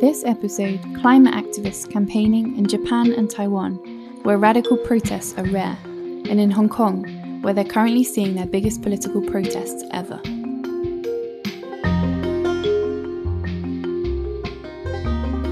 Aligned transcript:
This 0.00 0.22
episode, 0.22 0.80
climate 1.00 1.34
activists 1.34 1.90
campaigning 1.90 2.56
in 2.56 2.68
Japan 2.68 3.12
and 3.12 3.28
Taiwan, 3.28 3.74
where 4.22 4.38
radical 4.38 4.76
protests 4.76 5.36
are 5.36 5.44
rare, 5.46 5.76
and 5.84 6.38
in 6.38 6.52
Hong 6.52 6.68
Kong, 6.68 7.02
where 7.42 7.52
they're 7.52 7.64
currently 7.64 8.04
seeing 8.04 8.36
their 8.36 8.46
biggest 8.46 8.80
political 8.80 9.20
protests 9.20 9.82
ever. 9.90 10.20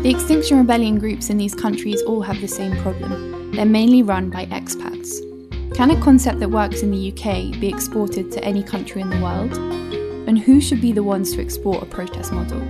The 0.02 0.10
Extinction 0.14 0.58
Rebellion 0.58 1.00
groups 1.00 1.28
in 1.28 1.38
these 1.38 1.56
countries 1.56 2.00
all 2.02 2.22
have 2.22 2.40
the 2.40 2.46
same 2.46 2.76
problem. 2.82 3.50
They're 3.50 3.66
mainly 3.66 4.04
run 4.04 4.30
by 4.30 4.46
expats. 4.46 5.10
Can 5.74 5.90
a 5.90 6.00
concept 6.00 6.38
that 6.38 6.50
works 6.50 6.82
in 6.82 6.92
the 6.92 7.10
UK 7.10 7.60
be 7.60 7.68
exported 7.68 8.30
to 8.30 8.44
any 8.44 8.62
country 8.62 9.02
in 9.02 9.10
the 9.10 9.20
world? 9.20 9.52
And 10.28 10.38
who 10.38 10.60
should 10.60 10.80
be 10.80 10.92
the 10.92 11.02
ones 11.02 11.32
to 11.32 11.42
export 11.42 11.82
a 11.82 11.86
protest 11.86 12.32
model? 12.32 12.62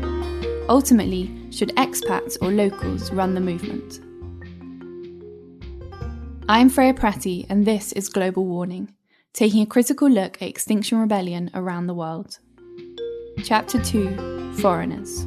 Ultimately, 0.71 1.31
should 1.57 1.75
expats 1.77 2.37
or 2.43 2.51
locals 2.53 3.11
run 3.13 3.35
the 3.35 3.41
movement? 3.41 4.01
I'm 6.51 6.69
Freya 6.69 6.93
Pratti, 6.93 7.47
and 7.49 7.65
this 7.65 7.93
is 7.93 8.11
Global 8.11 8.45
Warning, 8.45 8.93
taking 9.33 9.63
a 9.63 9.67
critical 9.67 10.07
look 10.07 10.43
at 10.43 10.49
Extinction 10.49 10.99
Rebellion 10.99 11.51
around 11.55 11.87
the 11.87 11.95
world. 11.95 12.41
Chapter 13.43 13.83
2 13.83 14.53
Foreigners. 14.59 15.27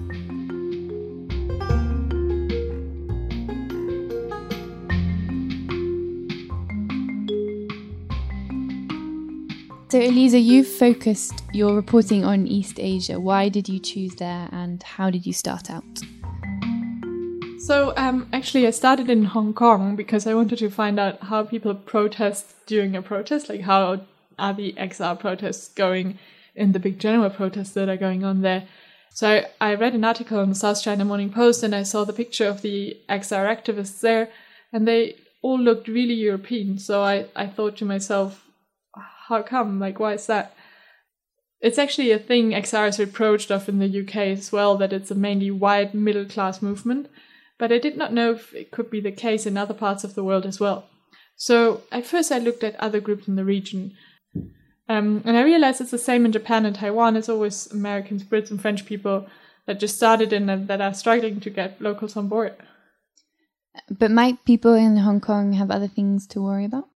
So, 9.91 9.99
Elisa, 9.99 10.37
you've 10.37 10.67
focused 10.67 11.41
your 11.51 11.73
reporting 11.73 12.23
on 12.23 12.45
East 12.45 12.79
Asia. 12.79 13.19
Why 13.19 13.49
did 13.49 13.67
you 13.67 13.79
choose 13.79 14.13
there 14.13 14.47
and 14.51 14.83
how 14.83 15.09
did 15.09 15.25
you 15.25 15.33
start 15.33 15.71
out? 15.71 15.83
So, 17.69 17.93
um, 17.97 18.27
actually, 18.33 18.65
I 18.65 18.71
started 18.71 19.11
in 19.11 19.25
Hong 19.25 19.53
Kong 19.53 19.95
because 19.95 20.25
I 20.25 20.33
wanted 20.33 20.57
to 20.57 20.71
find 20.71 20.99
out 20.99 21.21
how 21.25 21.43
people 21.43 21.75
protest 21.75 22.55
during 22.65 22.95
a 22.95 23.01
protest, 23.03 23.47
like 23.47 23.61
how 23.61 24.01
are 24.39 24.53
the 24.55 24.73
XR 24.73 25.19
protests 25.19 25.67
going 25.67 26.17
in 26.55 26.71
the 26.71 26.79
big 26.79 26.97
general 26.97 27.29
protests 27.29 27.73
that 27.73 27.87
are 27.87 27.95
going 27.95 28.23
on 28.23 28.41
there. 28.41 28.67
So, 29.11 29.45
I, 29.61 29.75
read 29.75 29.93
an 29.93 30.03
article 30.03 30.41
in 30.41 30.49
the 30.49 30.55
South 30.55 30.81
China 30.81 31.05
Morning 31.05 31.31
Post 31.31 31.61
and 31.61 31.75
I 31.75 31.83
saw 31.83 32.05
the 32.05 32.11
picture 32.11 32.47
of 32.47 32.63
the 32.63 32.97
XR 33.07 33.45
activists 33.45 33.99
there, 33.99 34.29
and 34.73 34.87
they 34.87 35.17
all 35.43 35.59
looked 35.59 35.87
really 35.87 36.15
European. 36.15 36.79
So, 36.79 37.03
I, 37.03 37.27
I 37.35 37.45
thought 37.45 37.77
to 37.77 37.85
myself, 37.85 38.47
how 39.27 39.43
come? 39.43 39.79
Like, 39.79 39.99
why 39.99 40.13
is 40.13 40.25
that? 40.25 40.55
It's 41.61 41.77
actually 41.77 42.09
a 42.09 42.17
thing 42.17 42.49
XR 42.49 42.89
is 42.89 42.97
reproached 42.97 43.51
of 43.51 43.69
in 43.69 43.77
the 43.77 44.01
UK 44.01 44.15
as 44.39 44.51
well, 44.51 44.75
that 44.77 44.91
it's 44.91 45.11
a 45.11 45.15
mainly 45.15 45.51
white 45.51 45.93
middle 45.93 46.25
class 46.25 46.63
movement. 46.63 47.09
But 47.59 47.71
I 47.71 47.77
did 47.77 47.97
not 47.97 48.13
know 48.13 48.31
if 48.31 48.53
it 48.55 48.71
could 48.71 48.89
be 48.89 49.01
the 49.01 49.11
case 49.11 49.45
in 49.45 49.57
other 49.57 49.75
parts 49.75 50.03
of 50.03 50.15
the 50.15 50.23
world 50.23 50.45
as 50.45 50.59
well. 50.59 50.85
So 51.35 51.81
at 51.91 52.07
first 52.07 52.31
I 52.31 52.39
looked 52.39 52.63
at 52.63 52.75
other 52.77 52.99
groups 52.99 53.27
in 53.27 53.35
the 53.35 53.45
region. 53.45 53.95
Um, 54.87 55.21
and 55.25 55.37
I 55.37 55.43
realized 55.43 55.79
it's 55.79 55.91
the 55.91 55.97
same 55.97 56.25
in 56.25 56.31
Japan 56.31 56.65
and 56.65 56.75
Taiwan. 56.75 57.15
It's 57.15 57.29
always 57.29 57.67
Americans, 57.71 58.23
Brits, 58.23 58.49
and 58.49 58.59
French 58.59 58.85
people 58.85 59.27
that 59.67 59.79
just 59.79 59.97
started 59.97 60.33
in 60.33 60.49
and 60.49 60.67
that 60.67 60.81
are 60.81 60.93
struggling 60.93 61.39
to 61.41 61.49
get 61.51 61.79
locals 61.79 62.17
on 62.17 62.27
board. 62.27 62.55
But 63.89 64.09
might 64.09 64.43
people 64.45 64.73
in 64.73 64.97
Hong 64.97 65.21
Kong 65.21 65.53
have 65.53 65.69
other 65.69 65.87
things 65.87 66.25
to 66.27 66.41
worry 66.41 66.65
about? 66.65 66.89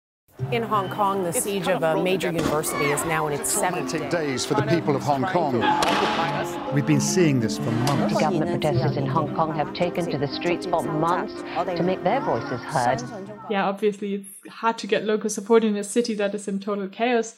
In 0.50 0.64
Hong 0.64 0.90
Kong, 0.90 1.22
the 1.22 1.32
siege 1.32 1.68
of 1.68 1.84
a 1.84 2.02
major 2.02 2.26
university 2.32 2.86
is 2.86 3.04
now 3.04 3.28
in 3.28 3.34
its 3.34 3.52
seventh 3.52 3.92
day. 3.92 4.08
days 4.10 4.44
for 4.44 4.54
the 4.54 4.62
people 4.62 4.96
of 4.96 5.02
Hong 5.02 5.22
Kong. 5.22 5.60
We've 6.72 6.86
been 6.86 7.00
seeing 7.00 7.38
this 7.38 7.56
for 7.56 7.70
months. 7.70 8.14
The 8.14 8.20
government 8.20 8.50
protesters 8.50 8.96
in 8.96 9.06
Hong 9.06 9.32
Kong 9.36 9.54
have 9.54 9.72
taken 9.74 10.10
to 10.10 10.18
the 10.18 10.26
streets 10.26 10.66
for 10.66 10.82
months 10.82 11.34
to 11.76 11.82
make 11.84 12.02
their 12.02 12.20
voices 12.20 12.60
heard. 12.62 13.00
Yeah, 13.48 13.68
obviously 13.68 14.14
it's 14.14 14.28
hard 14.48 14.76
to 14.78 14.88
get 14.88 15.04
local 15.04 15.30
support 15.30 15.62
in 15.62 15.76
a 15.76 15.84
city 15.84 16.14
that 16.14 16.34
is 16.34 16.48
in 16.48 16.58
total 16.58 16.88
chaos. 16.88 17.36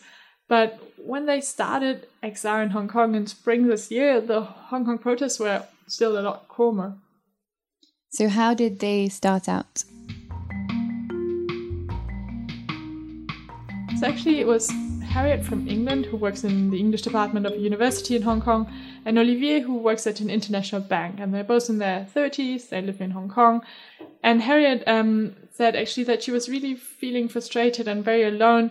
But 0.49 0.81
when 0.97 1.27
they 1.27 1.43
started 1.43 2.07
XR 2.23 2.63
in 2.65 2.71
Hong 2.71 2.89
Kong 2.89 3.15
in 3.15 3.27
spring 3.27 3.67
this 3.67 3.91
year, 3.91 4.23
the 4.23 4.41
Hong 4.41 4.87
Kong 4.87 4.99
protests 4.99 5.39
were 5.39 5.65
still 5.87 6.19
a 6.19 6.23
lot 6.23 6.49
calmer. 6.49 6.97
So, 8.09 8.29
how 8.29 8.55
did 8.55 8.79
they 8.79 9.11
start 9.11 9.49
out? 9.49 9.85
So 13.99 14.07
actually, 14.07 14.41
it 14.41 14.47
was 14.47 14.71
Harriet 15.05 15.43
from 15.43 15.67
England, 15.67 16.05
who 16.05 16.19
works 16.19 16.45
in 16.45 16.71
the 16.71 16.79
English 16.79 17.01
department 17.01 17.47
of 17.47 17.55
a 17.55 17.57
university 17.57 18.15
in 18.15 18.21
Hong 18.23 18.43
Kong, 18.43 18.71
and 19.07 19.19
Olivier, 19.19 19.61
who 19.61 19.79
works 19.79 20.07
at 20.07 20.21
an 20.21 20.29
international 20.29 20.83
bank. 20.83 21.17
And 21.19 21.33
they're 21.33 21.43
both 21.43 21.71
in 21.71 21.79
their 21.79 22.07
30s, 22.15 22.69
they 22.69 22.83
live 22.83 23.01
in 23.01 23.13
Hong 23.13 23.31
Kong. 23.31 23.63
And 24.23 24.43
Harriet 24.43 24.85
um, 24.87 25.35
said 25.51 25.75
actually 25.75 26.05
that 26.05 26.23
she 26.23 26.31
was 26.31 26.47
really 26.47 26.75
feeling 26.75 27.27
frustrated 27.27 27.89
and 27.89 28.05
very 28.05 28.25
alone 28.25 28.71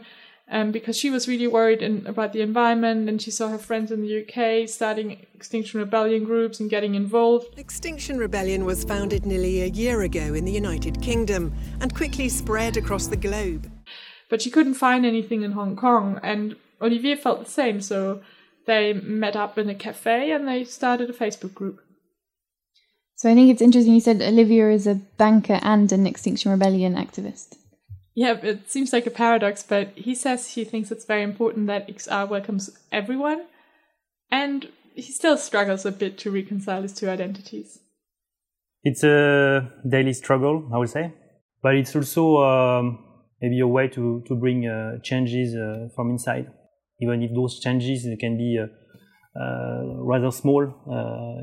um, 0.51 0.71
because 0.71 0.95
she 0.95 1.09
was 1.09 1.27
really 1.27 1.47
worried 1.47 1.81
in, 1.81 2.05
about 2.05 2.31
the 2.31 2.41
environment 2.41 3.09
and 3.09 3.19
she 3.19 3.31
saw 3.31 3.47
her 3.47 3.57
friends 3.57 3.91
in 3.91 4.03
the 4.03 4.21
UK 4.21 4.69
starting 4.69 5.25
Extinction 5.33 5.79
Rebellion 5.79 6.23
groups 6.23 6.59
and 6.59 6.69
getting 6.69 6.93
involved. 6.93 7.57
Extinction 7.57 8.19
Rebellion 8.19 8.63
was 8.63 8.83
founded 8.83 9.25
nearly 9.25 9.63
a 9.63 9.67
year 9.67 10.01
ago 10.01 10.35
in 10.35 10.45
the 10.45 10.51
United 10.51 11.01
Kingdom 11.01 11.51
and 11.81 11.95
quickly 11.95 12.29
spread 12.29 12.77
across 12.77 13.07
the 13.07 13.17
globe 13.17 13.71
but 14.29 14.41
she 14.41 14.49
couldn't 14.49 14.75
find 14.75 15.05
anything 15.05 15.41
in 15.43 15.53
Hong 15.53 15.75
Kong. 15.75 16.19
And 16.23 16.55
Olivier 16.81 17.15
felt 17.15 17.43
the 17.45 17.51
same, 17.51 17.81
so 17.81 18.21
they 18.65 18.93
met 18.93 19.35
up 19.35 19.57
in 19.57 19.69
a 19.69 19.75
cafe 19.75 20.31
and 20.31 20.47
they 20.47 20.63
started 20.63 21.09
a 21.09 21.13
Facebook 21.13 21.53
group. 21.53 21.81
So 23.15 23.31
I 23.31 23.33
think 23.33 23.49
it's 23.49 23.61
interesting 23.61 23.93
you 23.93 24.01
said 24.01 24.21
Olivier 24.21 24.73
is 24.73 24.87
a 24.87 24.95
banker 24.95 25.59
and 25.61 25.91
an 25.91 26.05
Extinction 26.05 26.51
Rebellion 26.51 26.95
activist. 26.95 27.55
Yeah, 28.13 28.37
it 28.41 28.69
seems 28.69 28.93
like 28.93 29.05
a 29.05 29.11
paradox, 29.11 29.63
but 29.63 29.89
he 29.95 30.15
says 30.15 30.53
he 30.53 30.63
thinks 30.63 30.91
it's 30.91 31.05
very 31.05 31.21
important 31.23 31.67
that 31.67 31.87
XR 31.87 32.29
welcomes 32.29 32.69
everyone, 32.91 33.45
and 34.31 34.69
he 34.95 35.11
still 35.11 35.37
struggles 35.37 35.85
a 35.85 35.91
bit 35.91 36.17
to 36.19 36.31
reconcile 36.31 36.81
his 36.81 36.93
two 36.93 37.09
identities. 37.09 37.79
It's 38.83 39.03
a 39.03 39.69
daily 39.87 40.13
struggle, 40.13 40.69
I 40.73 40.77
would 40.77 40.89
say, 40.89 41.13
but 41.61 41.75
it's 41.75 41.93
also 41.95 42.37
um, 42.37 43.04
maybe 43.45 43.59
a 43.59 43.67
way 43.67 43.87
to, 43.87 44.23
to 44.27 44.35
bring 44.35 44.67
uh, 44.67 44.97
changes 45.03 45.55
uh, 45.55 45.87
from 45.95 46.09
inside, 46.09 46.51
even 46.99 47.21
if 47.21 47.31
those 47.33 47.59
changes 47.59 48.07
can 48.19 48.37
be 48.37 48.57
uh, 48.59 49.81
rather 50.03 50.31
small 50.31 50.63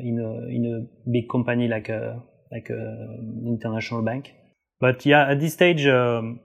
in, 0.01 0.19
a, 0.19 0.31
in 0.57 0.63
a 0.67 1.11
big 1.11 1.29
company 1.31 1.69
like 1.69 1.89
a, 1.89 2.21
like 2.51 2.69
an 2.71 3.45
international 3.47 4.03
bank. 4.03 4.33
But 4.81 5.07
yeah, 5.07 5.31
at 5.31 5.39
this 5.39 5.53
stage, 5.53 5.87
um, 5.87 6.41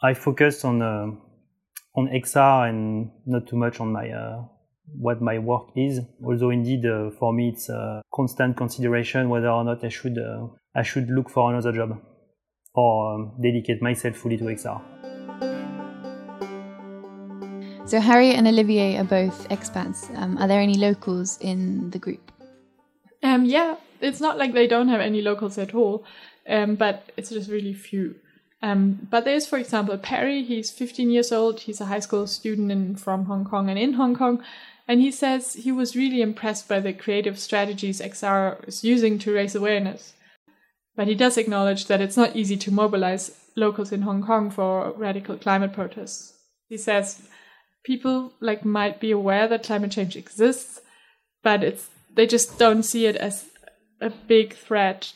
I 0.00 0.14
focus 0.14 0.64
on 0.64 0.80
on 1.94 2.08
XR 2.08 2.68
and 2.70 3.10
not 3.26 3.46
too 3.46 3.56
much 3.56 3.80
on 3.80 3.92
my 3.92 4.10
uh, 4.10 4.44
what 4.98 5.20
my 5.20 5.38
work 5.38 5.68
is. 5.76 6.00
Although 6.24 6.50
indeed 6.50 6.86
uh, 6.86 7.10
for 7.18 7.32
me 7.32 7.50
it's 7.50 7.68
a 7.68 8.02
constant 8.14 8.56
consideration 8.56 9.28
whether 9.28 9.50
or 9.50 9.64
not 9.64 9.84
I 9.84 9.88
should 9.88 10.18
uh, 10.18 10.46
I 10.74 10.82
should 10.82 11.08
look 11.10 11.28
for 11.30 11.50
another 11.50 11.72
job 11.72 12.00
or 12.74 13.14
um, 13.14 13.32
dedicate 13.40 13.82
myself 13.82 14.16
fully 14.16 14.36
to 14.36 14.44
XR. 14.44 14.80
So 17.84 18.00
Harriet 18.00 18.36
and 18.36 18.46
Olivier 18.46 18.96
are 18.96 19.04
both 19.04 19.48
expats. 19.48 20.16
Um, 20.16 20.38
are 20.38 20.48
there 20.48 20.60
any 20.60 20.76
locals 20.76 21.38
in 21.40 21.90
the 21.90 21.98
group? 21.98 22.32
Um, 23.22 23.44
yeah, 23.44 23.76
it's 24.00 24.20
not 24.20 24.38
like 24.38 24.54
they 24.54 24.66
don't 24.66 24.88
have 24.88 25.00
any 25.00 25.20
locals 25.20 25.58
at 25.58 25.74
all, 25.74 26.04
um, 26.48 26.76
but 26.76 27.12
it's 27.16 27.30
just 27.30 27.50
really 27.50 27.74
few. 27.74 28.14
Um, 28.62 29.08
but 29.10 29.24
there's, 29.24 29.46
for 29.46 29.58
example, 29.58 29.98
Perry. 29.98 30.42
He's 30.44 30.70
15 30.70 31.10
years 31.10 31.32
old. 31.32 31.60
He's 31.60 31.80
a 31.80 31.86
high 31.86 31.98
school 31.98 32.26
student 32.26 32.70
in, 32.70 32.96
from 32.96 33.24
Hong 33.24 33.44
Kong 33.44 33.68
and 33.68 33.78
in 33.78 33.94
Hong 33.94 34.14
Kong. 34.14 34.42
And 34.86 35.00
he 35.00 35.10
says 35.10 35.54
he 35.54 35.72
was 35.72 35.96
really 35.96 36.22
impressed 36.22 36.68
by 36.68 36.80
the 36.80 36.92
creative 36.92 37.38
strategies 37.38 38.00
XR 38.00 38.66
is 38.66 38.84
using 38.84 39.18
to 39.20 39.32
raise 39.32 39.54
awareness. 39.54 40.14
But 40.94 41.08
he 41.08 41.14
does 41.14 41.38
acknowledge 41.38 41.86
that 41.86 42.00
it's 42.00 42.16
not 42.16 42.36
easy 42.36 42.56
to 42.58 42.70
mobilize 42.70 43.30
locals 43.56 43.92
in 43.92 44.02
Hong 44.02 44.22
Kong 44.22 44.50
for 44.50 44.92
radical 44.92 45.36
climate 45.36 45.72
protests. 45.72 46.34
He 46.68 46.76
says 46.76 47.22
people 47.84 48.32
like 48.40 48.64
might 48.64 49.00
be 49.00 49.10
aware 49.10 49.48
that 49.48 49.64
climate 49.64 49.92
change 49.92 50.16
exists, 50.16 50.80
but 51.42 51.62
it's 51.64 51.88
they 52.14 52.26
just 52.26 52.58
don't 52.58 52.82
see 52.82 53.06
it 53.06 53.16
as 53.16 53.46
a 54.00 54.10
big 54.10 54.54
threat 54.54 55.12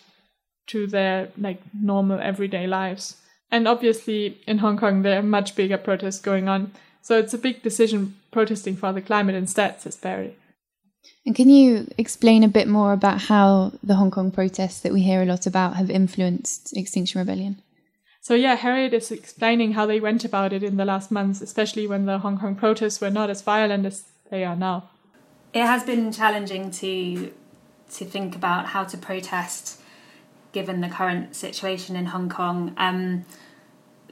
to 0.69 0.87
their 0.87 1.29
like 1.37 1.61
normal 1.75 2.21
everyday 2.21 2.67
lives. 2.67 3.17
And 3.51 3.69
obviously 3.69 4.41
in 4.47 4.59
Hong 4.59 4.77
Kong 4.77 5.03
there 5.03 5.19
are 5.19 5.23
much 5.23 5.55
bigger 5.55 5.79
protests 5.79 6.21
going 6.21 6.49
on. 6.49 6.73
So 7.03 7.19
it's 7.19 7.35
a 7.35 7.39
big 7.39 7.63
decision 7.63 8.17
protesting 8.33 8.77
for 8.77 8.93
the 8.93 9.01
climate 9.01 9.37
instead, 9.37 9.81
says 9.81 9.97
Barry. 9.97 10.37
And 11.25 11.35
can 11.35 11.51
you 11.51 11.89
explain 11.99 12.45
a 12.45 12.49
bit 12.49 12.69
more 12.69 12.93
about 12.93 13.23
how 13.23 13.73
the 13.83 13.97
Hong 13.97 14.11
Kong 14.11 14.31
protests 14.31 14.81
that 14.81 14.93
we 14.93 15.03
hear 15.03 15.23
a 15.23 15.27
lot 15.27 15.47
about 15.47 15.77
have 15.77 15.91
influenced 15.91 16.77
Extinction 16.77 17.19
Rebellion? 17.19 17.61
So 18.21 18.35
yeah, 18.35 18.57
Harriet 18.57 18.93
is 18.93 19.11
explaining 19.11 19.73
how 19.73 19.87
they 19.87 20.01
went 20.01 20.25
about 20.25 20.53
it 20.53 20.63
in 20.63 20.77
the 20.77 20.85
last 20.85 21.11
months, 21.11 21.41
especially 21.41 21.87
when 21.87 22.07
the 22.07 22.19
Hong 22.19 22.39
Kong 22.39 22.57
protests 22.57 23.01
were 23.01 23.11
not 23.11 23.31
as 23.31 23.43
violent 23.43 23.87
as 23.87 24.05
they 24.31 24.45
are 24.45 24.57
now. 24.57 24.91
It 25.53 25.65
has 25.65 25.85
been 25.85 26.13
challenging 26.13 26.71
to 26.73 27.33
to 27.93 28.05
think 28.05 28.35
about 28.35 28.67
how 28.67 28.83
to 28.83 28.97
protest 28.97 29.81
given 30.51 30.81
the 30.81 30.89
current 30.89 31.37
situation 31.37 31.95
in 31.95 32.07
Hong 32.07 32.29
Kong. 32.29 32.75
Um, 32.77 33.25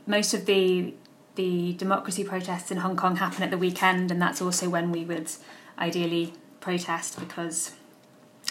most 0.07 0.33
of 0.33 0.47
the 0.47 0.95
the 1.35 1.73
democracy 1.73 2.23
protests 2.23 2.71
in 2.71 2.79
Hong 2.79 2.97
Kong 2.97 3.17
happen 3.17 3.43
at 3.43 3.51
the 3.51 3.59
weekend, 3.59 4.11
and 4.11 4.23
that's 4.23 4.41
also 4.41 4.69
when 4.69 4.93
we 4.93 5.05
would 5.05 5.31
ideally 5.79 6.35
protest 6.65 7.21
because 7.21 7.73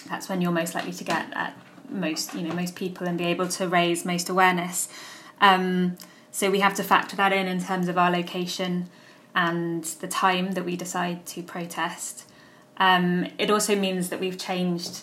that's 0.10 0.30
when 0.30 0.40
you're 0.42 0.52
most 0.52 0.76
likely 0.76 0.94
to 0.94 1.04
get 1.04 1.26
at 1.34 1.58
most 1.90 2.34
you 2.34 2.42
know 2.42 2.54
most 2.54 2.76
people 2.76 3.08
and 3.08 3.18
be 3.18 3.26
able 3.26 3.48
to 3.48 3.68
raise 3.68 4.06
most 4.06 4.30
awareness. 4.30 4.88
Um, 5.42 5.98
so 6.32 6.50
we 6.50 6.60
have 6.62 6.76
to 6.76 6.84
factor 6.84 7.16
that 7.16 7.34
in 7.34 7.48
in 7.48 7.62
terms 7.62 7.88
of 7.88 7.98
our 7.98 8.12
location 8.12 8.90
and 9.36 9.84
the 9.84 10.08
time 10.08 10.52
that 10.52 10.64
we 10.64 10.76
decide 10.76 11.26
to 11.26 11.42
protest. 11.42 12.26
Um, 12.78 13.28
it 13.38 13.50
also 13.50 13.76
means 13.76 14.10
that 14.10 14.20
we've 14.20 14.38
changed 14.38 15.02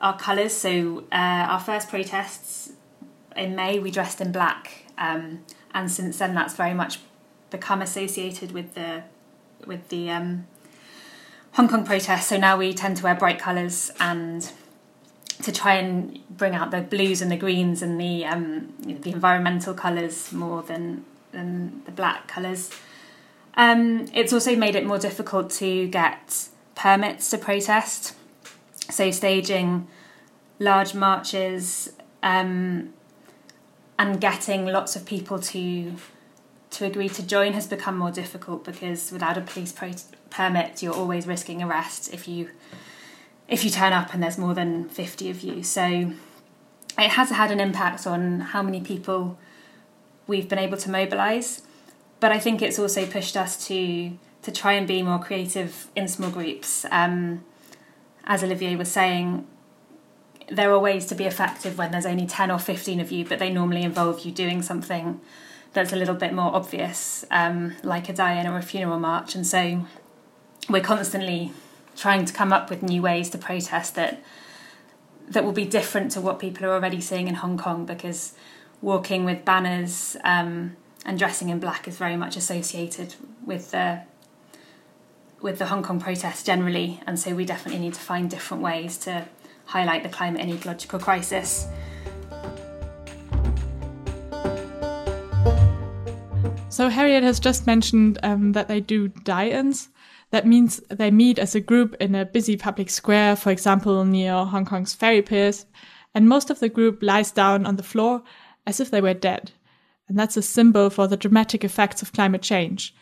our 0.00 0.16
colours. 0.16 0.52
So 0.52 1.04
uh, 1.12 1.46
our 1.52 1.60
first 1.60 1.88
protests 1.88 2.72
in 3.36 3.54
May, 3.56 3.78
we 3.78 3.90
dressed 3.90 4.20
in 4.20 4.32
black, 4.32 4.84
um, 4.98 5.44
and 5.74 5.90
since 5.90 6.18
then 6.18 6.34
that's 6.34 6.54
very 6.54 6.74
much 6.74 6.98
become 7.50 7.82
associated 7.82 8.52
with 8.52 8.74
the 8.74 9.02
with 9.66 9.88
the 9.88 10.10
um, 10.10 10.46
Hong 11.54 11.68
Kong 11.68 11.84
protests. 11.84 12.26
So 12.26 12.38
now 12.38 12.56
we 12.56 12.72
tend 12.72 12.96
to 12.98 13.04
wear 13.04 13.14
bright 13.14 13.38
colours 13.38 13.92
and 14.00 14.50
to 15.42 15.52
try 15.52 15.74
and 15.74 16.20
bring 16.30 16.54
out 16.54 16.70
the 16.70 16.80
blues 16.80 17.20
and 17.20 17.30
the 17.30 17.36
greens 17.36 17.82
and 17.82 18.00
the 18.00 18.24
um, 18.24 18.72
you 18.86 18.94
know, 18.94 19.00
the 19.00 19.10
environmental 19.10 19.74
colours 19.74 20.32
more 20.32 20.62
than 20.62 21.04
than 21.32 21.82
the 21.84 21.90
black 21.90 22.28
colours. 22.28 22.70
Um, 23.54 24.06
it's 24.14 24.32
also 24.32 24.56
made 24.56 24.76
it 24.76 24.86
more 24.86 24.98
difficult 24.98 25.50
to 25.52 25.88
get 25.88 26.48
permits 26.74 27.28
to 27.30 27.38
protest. 27.38 28.14
So 28.90 29.10
staging 29.10 29.88
large 30.58 30.94
marches 30.94 31.92
um, 32.22 32.94
and 33.98 34.20
getting 34.20 34.66
lots 34.66 34.96
of 34.96 35.04
people 35.04 35.38
to 35.38 35.94
to 36.72 36.84
agree 36.84 37.08
to 37.10 37.22
join 37.22 37.52
has 37.52 37.66
become 37.66 37.96
more 37.96 38.10
difficult 38.10 38.64
because 38.64 39.12
without 39.12 39.38
a 39.38 39.40
police 39.40 39.74
permit, 40.30 40.82
you're 40.82 40.94
always 40.94 41.26
risking 41.26 41.62
arrest 41.62 42.12
if 42.12 42.26
you 42.26 42.50
if 43.48 43.64
you 43.64 43.70
turn 43.70 43.92
up 43.92 44.14
and 44.14 44.22
there's 44.22 44.38
more 44.38 44.54
than 44.54 44.88
50 44.88 45.30
of 45.30 45.42
you. 45.42 45.62
So 45.62 46.12
it 46.98 47.10
has 47.10 47.30
had 47.30 47.50
an 47.50 47.60
impact 47.60 48.06
on 48.06 48.40
how 48.40 48.62
many 48.62 48.80
people 48.80 49.38
we've 50.26 50.48
been 50.48 50.58
able 50.58 50.78
to 50.78 50.90
mobilize 50.90 51.62
but 52.22 52.30
I 52.30 52.38
think 52.38 52.62
it's 52.62 52.78
also 52.78 53.04
pushed 53.04 53.36
us 53.36 53.66
to 53.66 54.16
to 54.42 54.52
try 54.52 54.74
and 54.74 54.86
be 54.86 55.02
more 55.02 55.18
creative 55.18 55.88
in 55.96 56.06
small 56.06 56.30
groups. 56.30 56.86
Um, 56.92 57.44
as 58.24 58.44
Olivier 58.44 58.76
was 58.76 58.90
saying, 58.90 59.44
there 60.48 60.70
are 60.70 60.78
ways 60.78 61.06
to 61.06 61.16
be 61.16 61.24
effective 61.24 61.76
when 61.78 61.90
there's 61.90 62.06
only 62.06 62.26
10 62.26 62.50
or 62.50 62.60
15 62.60 63.00
of 63.00 63.10
you, 63.10 63.24
but 63.24 63.40
they 63.40 63.50
normally 63.50 63.82
involve 63.82 64.24
you 64.24 64.30
doing 64.30 64.62
something 64.62 65.20
that's 65.72 65.92
a 65.92 65.96
little 65.96 66.14
bit 66.14 66.32
more 66.32 66.54
obvious, 66.54 67.24
um, 67.30 67.74
like 67.82 68.08
a 68.08 68.12
die-in 68.12 68.46
or 68.46 68.58
a 68.58 68.62
funeral 68.62 68.98
march. 68.98 69.34
And 69.34 69.46
so 69.46 69.86
we're 70.68 70.82
constantly 70.82 71.52
trying 71.96 72.24
to 72.24 72.32
come 72.32 72.52
up 72.52 72.70
with 72.70 72.82
new 72.82 73.02
ways 73.02 73.30
to 73.30 73.38
protest 73.38 73.94
that 73.94 74.22
that 75.28 75.44
will 75.44 75.52
be 75.52 75.64
different 75.64 76.10
to 76.12 76.20
what 76.20 76.38
people 76.38 76.66
are 76.66 76.72
already 76.72 77.00
seeing 77.00 77.28
in 77.28 77.34
Hong 77.34 77.56
Kong 77.56 77.86
because 77.86 78.34
walking 78.82 79.24
with 79.24 79.44
banners 79.44 80.16
um, 80.24 80.76
and 81.06 81.18
dressing 81.18 81.48
in 81.48 81.58
black 81.58 81.88
is 81.88 81.96
very 81.96 82.16
much 82.16 82.36
associated 82.36 83.14
with 83.44 83.70
the 83.70 84.02
with 85.40 85.58
the 85.58 85.66
Hong 85.66 85.82
Kong 85.82 85.98
protests 85.98 86.44
generally, 86.44 87.00
and 87.04 87.18
so 87.18 87.34
we 87.34 87.44
definitely 87.44 87.80
need 87.80 87.94
to 87.94 88.00
find 88.00 88.30
different 88.30 88.62
ways 88.62 88.96
to 88.98 89.26
highlight 89.66 90.04
the 90.04 90.08
climate 90.08 90.40
and 90.40 90.52
ecological 90.52 91.00
crisis. 91.00 91.66
So 96.72 96.88
Harriet 96.88 97.22
has 97.22 97.38
just 97.38 97.66
mentioned 97.66 98.18
um, 98.22 98.52
that 98.52 98.66
they 98.66 98.80
do 98.80 99.08
die-ins. 99.08 99.88
That 100.30 100.46
means 100.46 100.80
they 100.88 101.10
meet 101.10 101.38
as 101.38 101.54
a 101.54 101.60
group 101.60 101.94
in 102.00 102.14
a 102.14 102.24
busy 102.24 102.56
public 102.56 102.90
square, 102.90 103.36
for 103.36 103.50
example, 103.50 104.04
near 104.04 104.44
Hong 104.44 104.64
Kong's 104.64 104.94
ferry 104.94 105.22
piers, 105.22 105.66
and 106.14 106.28
most 106.28 106.50
of 106.50 106.60
the 106.60 106.68
group 106.68 107.02
lies 107.02 107.30
down 107.30 107.66
on 107.66 107.76
the 107.76 107.82
floor 107.82 108.22
as 108.66 108.80
if 108.80 108.90
they 108.90 109.00
were 109.00 109.14
dead 109.14 109.52
and 110.12 110.18
that's 110.18 110.36
a 110.36 110.42
symbol 110.42 110.90
for 110.90 111.06
the 111.06 111.16
dramatic 111.16 111.64
effects 111.64 112.02
of 112.02 112.12
climate 112.12 112.42
change. 112.42 112.94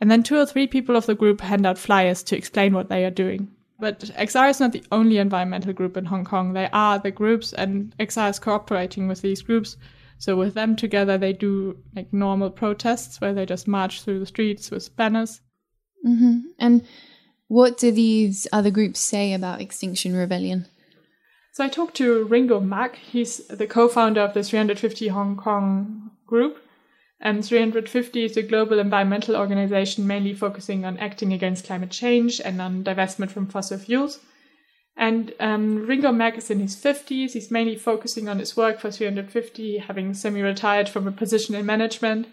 And 0.00 0.10
then 0.10 0.24
two 0.24 0.36
or 0.36 0.44
three 0.44 0.66
people 0.66 0.96
of 0.96 1.06
the 1.06 1.14
group 1.14 1.40
hand 1.40 1.64
out 1.64 1.78
flyers 1.78 2.24
to 2.24 2.36
explain 2.36 2.74
what 2.74 2.88
they 2.88 3.04
are 3.04 3.12
doing. 3.12 3.48
But 3.78 4.00
XR 4.00 4.50
is 4.50 4.58
not 4.58 4.72
the 4.72 4.82
only 4.90 5.18
environmental 5.18 5.72
group 5.72 5.96
in 5.96 6.04
Hong 6.04 6.24
Kong. 6.24 6.52
They 6.52 6.68
are 6.72 6.98
the 6.98 7.12
groups, 7.12 7.52
and 7.52 7.94
XR 8.00 8.30
is 8.30 8.40
cooperating 8.40 9.06
with 9.06 9.22
these 9.22 9.40
groups. 9.40 9.76
So 10.18 10.36
with 10.36 10.54
them 10.54 10.74
together, 10.76 11.16
they 11.16 11.32
do 11.32 11.78
like 11.94 12.12
normal 12.12 12.50
protests 12.50 13.20
where 13.20 13.32
they 13.32 13.46
just 13.46 13.68
march 13.68 14.02
through 14.02 14.18
the 14.18 14.26
streets 14.26 14.70
with 14.70 14.94
banners. 14.96 15.40
Mm-hmm. 16.06 16.38
And 16.58 16.84
what 17.46 17.78
do 17.78 17.90
these 17.90 18.46
other 18.52 18.70
groups 18.70 19.00
say 19.00 19.32
about 19.32 19.60
Extinction 19.60 20.14
Rebellion? 20.14 20.66
So 21.52 21.64
I 21.64 21.68
talked 21.68 21.96
to 21.96 22.24
Ringo 22.24 22.60
Mak. 22.60 22.96
He's 22.96 23.38
the 23.48 23.66
co-founder 23.66 24.20
of 24.20 24.34
the 24.34 24.42
350 24.42 25.08
Hong 25.08 25.36
Kong 25.36 26.10
group. 26.26 26.58
And 27.20 27.44
350 27.44 28.24
is 28.24 28.36
a 28.36 28.42
global 28.42 28.78
environmental 28.78 29.34
organization 29.34 30.06
mainly 30.06 30.34
focusing 30.34 30.84
on 30.84 30.98
acting 30.98 31.32
against 31.32 31.64
climate 31.66 31.90
change 31.90 32.40
and 32.40 32.60
on 32.60 32.84
divestment 32.84 33.30
from 33.30 33.48
fossil 33.48 33.78
fuels. 33.78 34.20
And 34.98 35.32
um, 35.38 35.86
Ringo 35.86 36.10
Mak 36.10 36.38
is 36.38 36.50
in 36.50 36.58
his 36.58 36.74
50s. 36.74 37.32
He's 37.32 37.52
mainly 37.52 37.76
focusing 37.76 38.28
on 38.28 38.40
his 38.40 38.56
work 38.56 38.80
for 38.80 38.90
350, 38.90 39.78
having 39.78 40.12
semi 40.12 40.42
retired 40.42 40.88
from 40.88 41.06
a 41.06 41.12
position 41.12 41.54
in 41.54 41.64
management. 41.64 42.26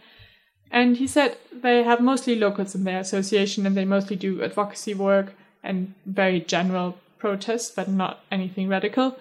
And 0.72 0.98
he 0.98 1.06
said 1.06 1.38
they 1.54 1.84
have 1.84 2.02
mostly 2.02 2.36
locals 2.36 2.74
in 2.74 2.84
their 2.84 3.00
association 3.00 3.68
and 3.68 3.78
they 3.78 3.86
mostly 3.86 4.16
do 4.16 4.44
advocacy 4.44 4.96
work 4.96 5.36
and 5.64 5.94
very 6.08 6.42
general 6.42 6.98
protests, 7.20 7.70
but 7.70 7.88
not 7.88 8.22
anything 8.32 8.68
radical. 8.68 9.16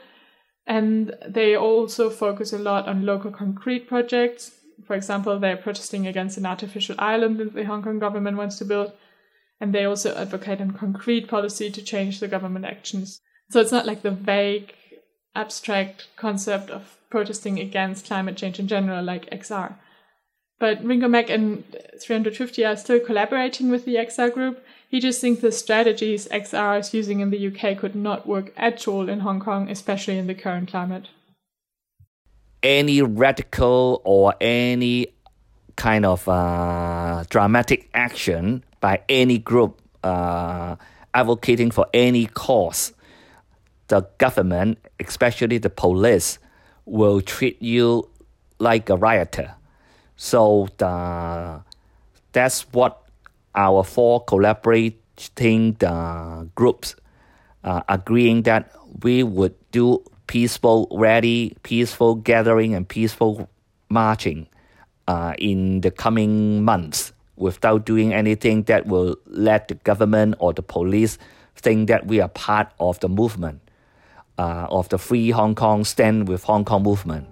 And 0.67 1.15
they 1.29 1.55
also 1.55 2.09
focus 2.09 2.55
a 2.55 2.59
lot 2.59 2.89
on 2.89 3.05
local 3.05 3.31
concrete 3.31 3.87
projects. 3.87 4.53
For 4.87 4.97
example, 4.97 5.39
they're 5.39 5.59
protesting 5.59 6.07
against 6.07 6.39
an 6.39 6.47
artificial 6.47 6.97
island 6.99 7.37
that 7.41 7.53
the 7.53 7.65
Hong 7.65 7.83
Kong 7.83 7.99
government 7.99 8.39
wants 8.39 8.57
to 8.59 8.65
build. 8.65 8.93
And 9.61 9.75
they 9.75 9.85
also 9.85 10.17
advocate 10.17 10.63
a 10.63 10.73
concrete 10.73 11.29
policy 11.29 11.71
to 11.71 11.83
change 11.83 12.21
the 12.21 12.29
government 12.29 12.65
actions. 12.65 13.21
So 13.51 13.61
it's 13.61 13.73
not 13.73 13.87
like 13.87 14.03
the 14.03 14.11
vague, 14.11 14.75
abstract 15.35 16.09
concept 16.17 16.71
of 16.71 16.99
protesting 17.11 17.59
against 17.59 18.07
climate 18.07 18.37
change 18.37 18.59
in 18.59 18.69
general, 18.69 19.05
like 19.05 19.31
XR. 19.31 19.75
But 20.59 20.85
Ringo 20.85 21.09
Mak 21.09 21.31
and 21.31 21.65
350 22.01 22.65
are 22.65 22.77
still 22.77 23.01
collaborating 23.01 23.71
with 23.71 23.85
the 23.85 23.97
XR 23.97 24.33
group, 24.33 24.65
he 24.95 25.01
just 25.01 25.21
thinks 25.21 25.41
the 25.41 25.51
strategies 25.51 26.29
XR 26.29 26.79
is 26.79 26.95
using 26.95 27.19
in 27.19 27.31
the 27.31 27.49
UK 27.49 27.77
could 27.77 27.97
not 27.97 28.29
work 28.29 28.53
at 28.57 28.87
all 28.87 29.09
in 29.09 29.21
Hong 29.21 29.41
Kong, 29.41 29.69
especially 29.69 30.19
in 30.19 30.29
the 30.29 30.37
current 30.37 30.69
climate. 30.69 31.09
Any 32.63 33.03
radical 33.03 34.01
or 34.05 34.35
any 34.41 35.09
kind 35.75 36.07
of 36.07 36.29
uh, 36.29 37.25
dramatic 37.29 37.91
action 37.93 38.63
by 38.81 39.03
any 39.09 39.37
group 39.37 39.83
uh, 40.05 40.77
advocating 41.13 41.73
for 41.73 41.89
any 41.93 42.27
cause, 42.27 42.93
the 43.89 44.03
government, 44.19 44.79
especially 45.01 45.59
the 45.59 45.71
police, 45.71 46.39
will 46.85 47.21
treat 47.21 47.61
you 47.61 48.09
like 48.59 48.89
a 48.91 48.97
rioter. 48.97 49.55
So 50.17 50.69
the, 50.79 51.63
that's 52.33 52.63
what 52.73 53.03
our 53.55 53.85
four 53.85 54.25
collaborating 54.25 55.77
uh, 55.85 56.45
groups 56.55 56.97
uh, 57.63 57.83
agreeing 57.89 58.43
that 58.43 58.71
we 59.03 59.23
would 59.23 59.55
do 59.71 60.05
peaceful 60.27 60.89
rally, 60.91 61.57
peaceful 61.63 62.15
gathering, 62.17 62.75
and 62.75 62.89
peaceful 62.89 63.49
marching 63.89 64.49
uh, 65.09 65.35
in 65.39 65.81
the 65.81 65.91
coming 65.91 66.65
months 66.65 67.13
without 67.37 67.85
doing 67.85 68.13
anything 68.13 68.63
that 68.65 68.87
will 68.87 69.17
let 69.27 69.69
the 69.69 69.75
government 69.75 70.35
or 70.39 70.53
the 70.53 70.63
police 70.63 71.19
think 71.57 71.89
that 71.89 72.07
we 72.07 72.21
are 72.21 72.29
part 72.29 72.69
of 72.79 73.01
the 73.01 73.09
movement, 73.09 73.61
uh, 74.39 74.67
of 74.71 74.89
the 74.89 74.99
Free 74.99 75.31
Hong 75.31 75.55
Kong 75.55 75.85
Stand 75.85 76.29
with 76.29 76.45
Hong 76.45 76.65
Kong 76.65 76.83
movement. 76.83 77.29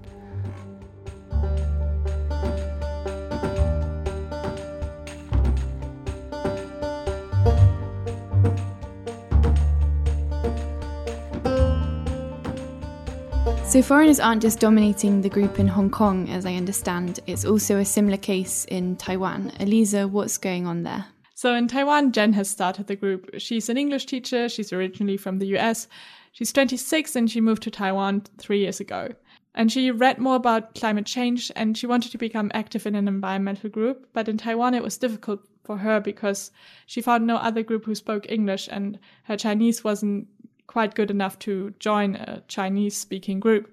So, 13.73 13.81
foreigners 13.81 14.21
aren't 14.21 14.43
just 14.43 14.61
dominating 14.61 15.23
the 15.23 15.31
group 15.31 15.59
in 15.59 15.67
Hong 15.67 15.89
Kong, 15.89 16.29
as 16.29 16.45
I 16.45 16.57
understand. 16.57 17.21
It's 17.27 17.47
also 17.47 17.79
a 17.79 17.87
similar 17.87 18.19
case 18.19 18.67
in 18.67 18.97
Taiwan. 18.97 19.51
Elisa, 19.61 20.07
what's 20.07 20.37
going 20.37 20.67
on 20.67 20.83
there? 20.83 21.07
So, 21.35 21.55
in 21.55 21.69
Taiwan, 21.69 22.13
Jen 22.13 22.35
has 22.35 22.51
started 22.51 22.87
the 22.87 22.97
group. 22.97 23.31
She's 23.39 23.71
an 23.71 23.79
English 23.79 24.05
teacher. 24.05 24.51
She's 24.51 24.75
originally 24.75 25.17
from 25.17 25.39
the 25.39 25.57
US. 25.57 25.89
She's 26.33 26.53
26 26.53 27.15
and 27.15 27.31
she 27.31 27.41
moved 27.43 27.63
to 27.65 27.71
Taiwan 27.71 28.23
three 28.39 28.61
years 28.61 28.81
ago. 28.81 29.11
And 29.55 29.71
she 29.71 29.91
read 29.91 30.19
more 30.19 30.37
about 30.37 30.75
climate 30.75 31.05
change 31.05 31.53
and 31.55 31.77
she 31.77 31.87
wanted 31.87 32.11
to 32.13 32.19
become 32.19 32.51
active 32.55 32.87
in 32.87 32.95
an 32.95 33.07
environmental 33.07 33.69
group. 33.69 34.09
But 34.15 34.29
in 34.29 34.39
Taiwan, 34.39 34.73
it 34.73 34.83
was 34.83 34.97
difficult 34.97 35.41
for 35.63 35.77
her 35.77 36.01
because 36.01 36.51
she 36.87 37.03
found 37.03 37.27
no 37.27 37.37
other 37.37 37.63
group 37.63 37.85
who 37.85 37.95
spoke 37.95 38.31
English 38.31 38.67
and 38.73 38.99
her 39.25 39.37
Chinese 39.37 39.85
wasn't 39.85 40.27
quite 40.67 40.95
good 40.95 41.11
enough 41.11 41.39
to 41.41 41.75
join 41.79 42.17
a 42.17 42.43
Chinese 42.49 42.97
speaking 42.97 43.39
group. 43.39 43.71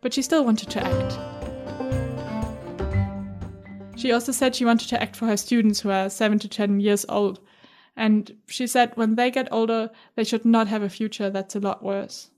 But 0.00 0.12
she 0.12 0.20
still 0.20 0.44
wanted 0.44 0.70
to 0.70 0.82
act. 0.84 1.18
She 3.96 4.10
also 4.10 4.32
said 4.32 4.56
she 4.56 4.64
wanted 4.64 4.88
to 4.88 5.00
act 5.00 5.14
for 5.14 5.26
her 5.26 5.36
students 5.36 5.80
who 5.80 5.90
are 5.90 6.10
7 6.10 6.40
to 6.40 6.48
10 6.48 6.80
years 6.80 7.06
old. 7.08 7.38
And 7.96 8.36
she 8.46 8.66
said 8.66 8.92
when 8.96 9.14
they 9.14 9.30
get 9.30 9.48
older, 9.52 9.90
they 10.16 10.24
should 10.24 10.44
not 10.44 10.68
have 10.68 10.82
a 10.82 10.88
future 10.88 11.30
that's 11.30 11.54
a 11.54 11.60
lot 11.60 11.82
worse. 11.82 12.30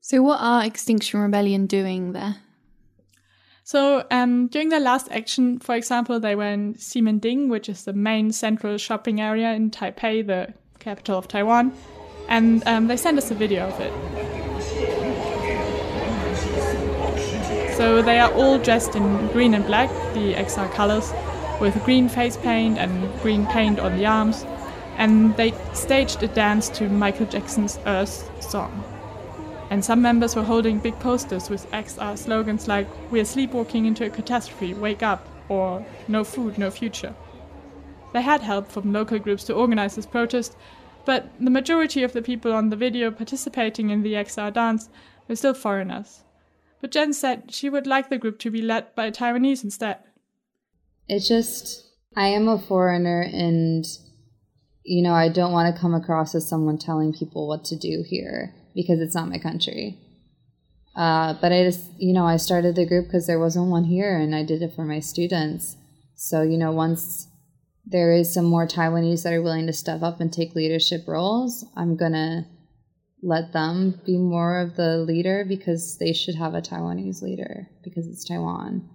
So, 0.00 0.20
what 0.20 0.40
are 0.40 0.64
Extinction 0.64 1.20
Rebellion 1.20 1.66
doing 1.66 2.12
there? 2.12 2.36
So, 3.62 4.04
um, 4.10 4.48
during 4.48 4.70
their 4.70 4.80
last 4.80 5.08
action, 5.12 5.60
for 5.60 5.76
example, 5.76 6.18
they 6.18 6.34
were 6.34 6.48
in 6.48 6.74
Ximending, 6.74 7.48
which 7.48 7.68
is 7.68 7.84
the 7.84 7.92
main 7.92 8.32
central 8.32 8.76
shopping 8.78 9.20
area 9.20 9.52
in 9.52 9.70
Taipei, 9.70 10.26
the 10.26 10.52
capital 10.80 11.16
of 11.16 11.28
Taiwan, 11.28 11.72
and 12.28 12.66
um, 12.66 12.88
they 12.88 12.96
sent 12.96 13.16
us 13.16 13.30
a 13.30 13.34
video 13.34 13.68
of 13.68 13.80
it. 13.80 13.92
So, 17.76 18.02
they 18.02 18.18
are 18.18 18.32
all 18.32 18.58
dressed 18.58 18.96
in 18.96 19.28
green 19.28 19.54
and 19.54 19.64
black, 19.64 19.88
the 20.14 20.34
XR 20.34 20.72
colors, 20.72 21.12
with 21.62 21.84
green 21.84 22.08
face 22.08 22.36
paint 22.36 22.76
and 22.76 22.90
green 23.20 23.46
paint 23.46 23.78
on 23.78 23.96
the 23.96 24.04
arms, 24.04 24.44
and 24.96 25.36
they 25.36 25.54
staged 25.74 26.20
a 26.24 26.26
dance 26.26 26.68
to 26.68 26.88
Michael 26.88 27.24
Jackson's 27.24 27.78
Earth 27.86 28.28
song. 28.42 28.82
And 29.70 29.84
some 29.84 30.02
members 30.02 30.34
were 30.34 30.42
holding 30.42 30.80
big 30.80 30.98
posters 30.98 31.48
with 31.48 31.70
XR 31.70 32.18
slogans 32.18 32.66
like, 32.66 32.88
We 33.12 33.20
are 33.20 33.24
sleepwalking 33.24 33.86
into 33.86 34.04
a 34.04 34.10
catastrophe, 34.10 34.74
wake 34.74 35.04
up, 35.04 35.28
or 35.48 35.86
No 36.08 36.24
food, 36.24 36.58
no 36.58 36.68
future. 36.68 37.14
They 38.12 38.22
had 38.22 38.42
help 38.42 38.68
from 38.68 38.92
local 38.92 39.20
groups 39.20 39.44
to 39.44 39.54
organize 39.54 39.94
this 39.94 40.04
protest, 40.04 40.56
but 41.04 41.30
the 41.38 41.50
majority 41.50 42.02
of 42.02 42.12
the 42.12 42.22
people 42.22 42.52
on 42.52 42.70
the 42.70 42.76
video 42.76 43.12
participating 43.12 43.90
in 43.90 44.02
the 44.02 44.14
XR 44.14 44.52
dance 44.52 44.90
were 45.28 45.36
still 45.36 45.54
foreigners. 45.54 46.24
But 46.80 46.90
Jen 46.90 47.12
said 47.12 47.52
she 47.54 47.70
would 47.70 47.86
like 47.86 48.10
the 48.10 48.18
group 48.18 48.40
to 48.40 48.50
be 48.50 48.62
led 48.62 48.92
by 48.96 49.12
Taiwanese 49.12 49.62
instead. 49.62 49.98
It's 51.08 51.28
just, 51.28 51.84
I 52.16 52.28
am 52.28 52.48
a 52.48 52.58
foreigner 52.58 53.20
and, 53.22 53.84
you 54.84 55.02
know, 55.02 55.14
I 55.14 55.28
don't 55.28 55.52
want 55.52 55.74
to 55.74 55.80
come 55.80 55.94
across 55.94 56.34
as 56.34 56.48
someone 56.48 56.78
telling 56.78 57.12
people 57.12 57.48
what 57.48 57.64
to 57.66 57.76
do 57.76 58.04
here 58.06 58.54
because 58.74 59.00
it's 59.00 59.14
not 59.14 59.28
my 59.28 59.38
country. 59.38 59.98
Uh, 60.94 61.34
but 61.40 61.52
I 61.52 61.64
just, 61.64 61.90
you 61.98 62.12
know, 62.12 62.26
I 62.26 62.36
started 62.36 62.76
the 62.76 62.86
group 62.86 63.06
because 63.06 63.26
there 63.26 63.38
wasn't 63.38 63.70
one 63.70 63.84
here 63.84 64.18
and 64.18 64.34
I 64.34 64.44
did 64.44 64.62
it 64.62 64.74
for 64.74 64.84
my 64.84 65.00
students. 65.00 65.76
So, 66.14 66.42
you 66.42 66.58
know, 66.58 66.70
once 66.70 67.28
there 67.84 68.12
is 68.12 68.32
some 68.32 68.44
more 68.44 68.66
Taiwanese 68.66 69.22
that 69.24 69.32
are 69.32 69.42
willing 69.42 69.66
to 69.66 69.72
step 69.72 70.02
up 70.02 70.20
and 70.20 70.32
take 70.32 70.54
leadership 70.54 71.04
roles, 71.08 71.64
I'm 71.76 71.96
going 71.96 72.12
to 72.12 72.44
let 73.22 73.52
them 73.52 74.00
be 74.04 74.18
more 74.18 74.60
of 74.60 74.76
the 74.76 74.98
leader 74.98 75.44
because 75.46 75.96
they 75.98 76.12
should 76.12 76.34
have 76.34 76.54
a 76.54 76.60
Taiwanese 76.60 77.22
leader 77.22 77.68
because 77.82 78.06
it's 78.06 78.24
Taiwan. 78.24 78.88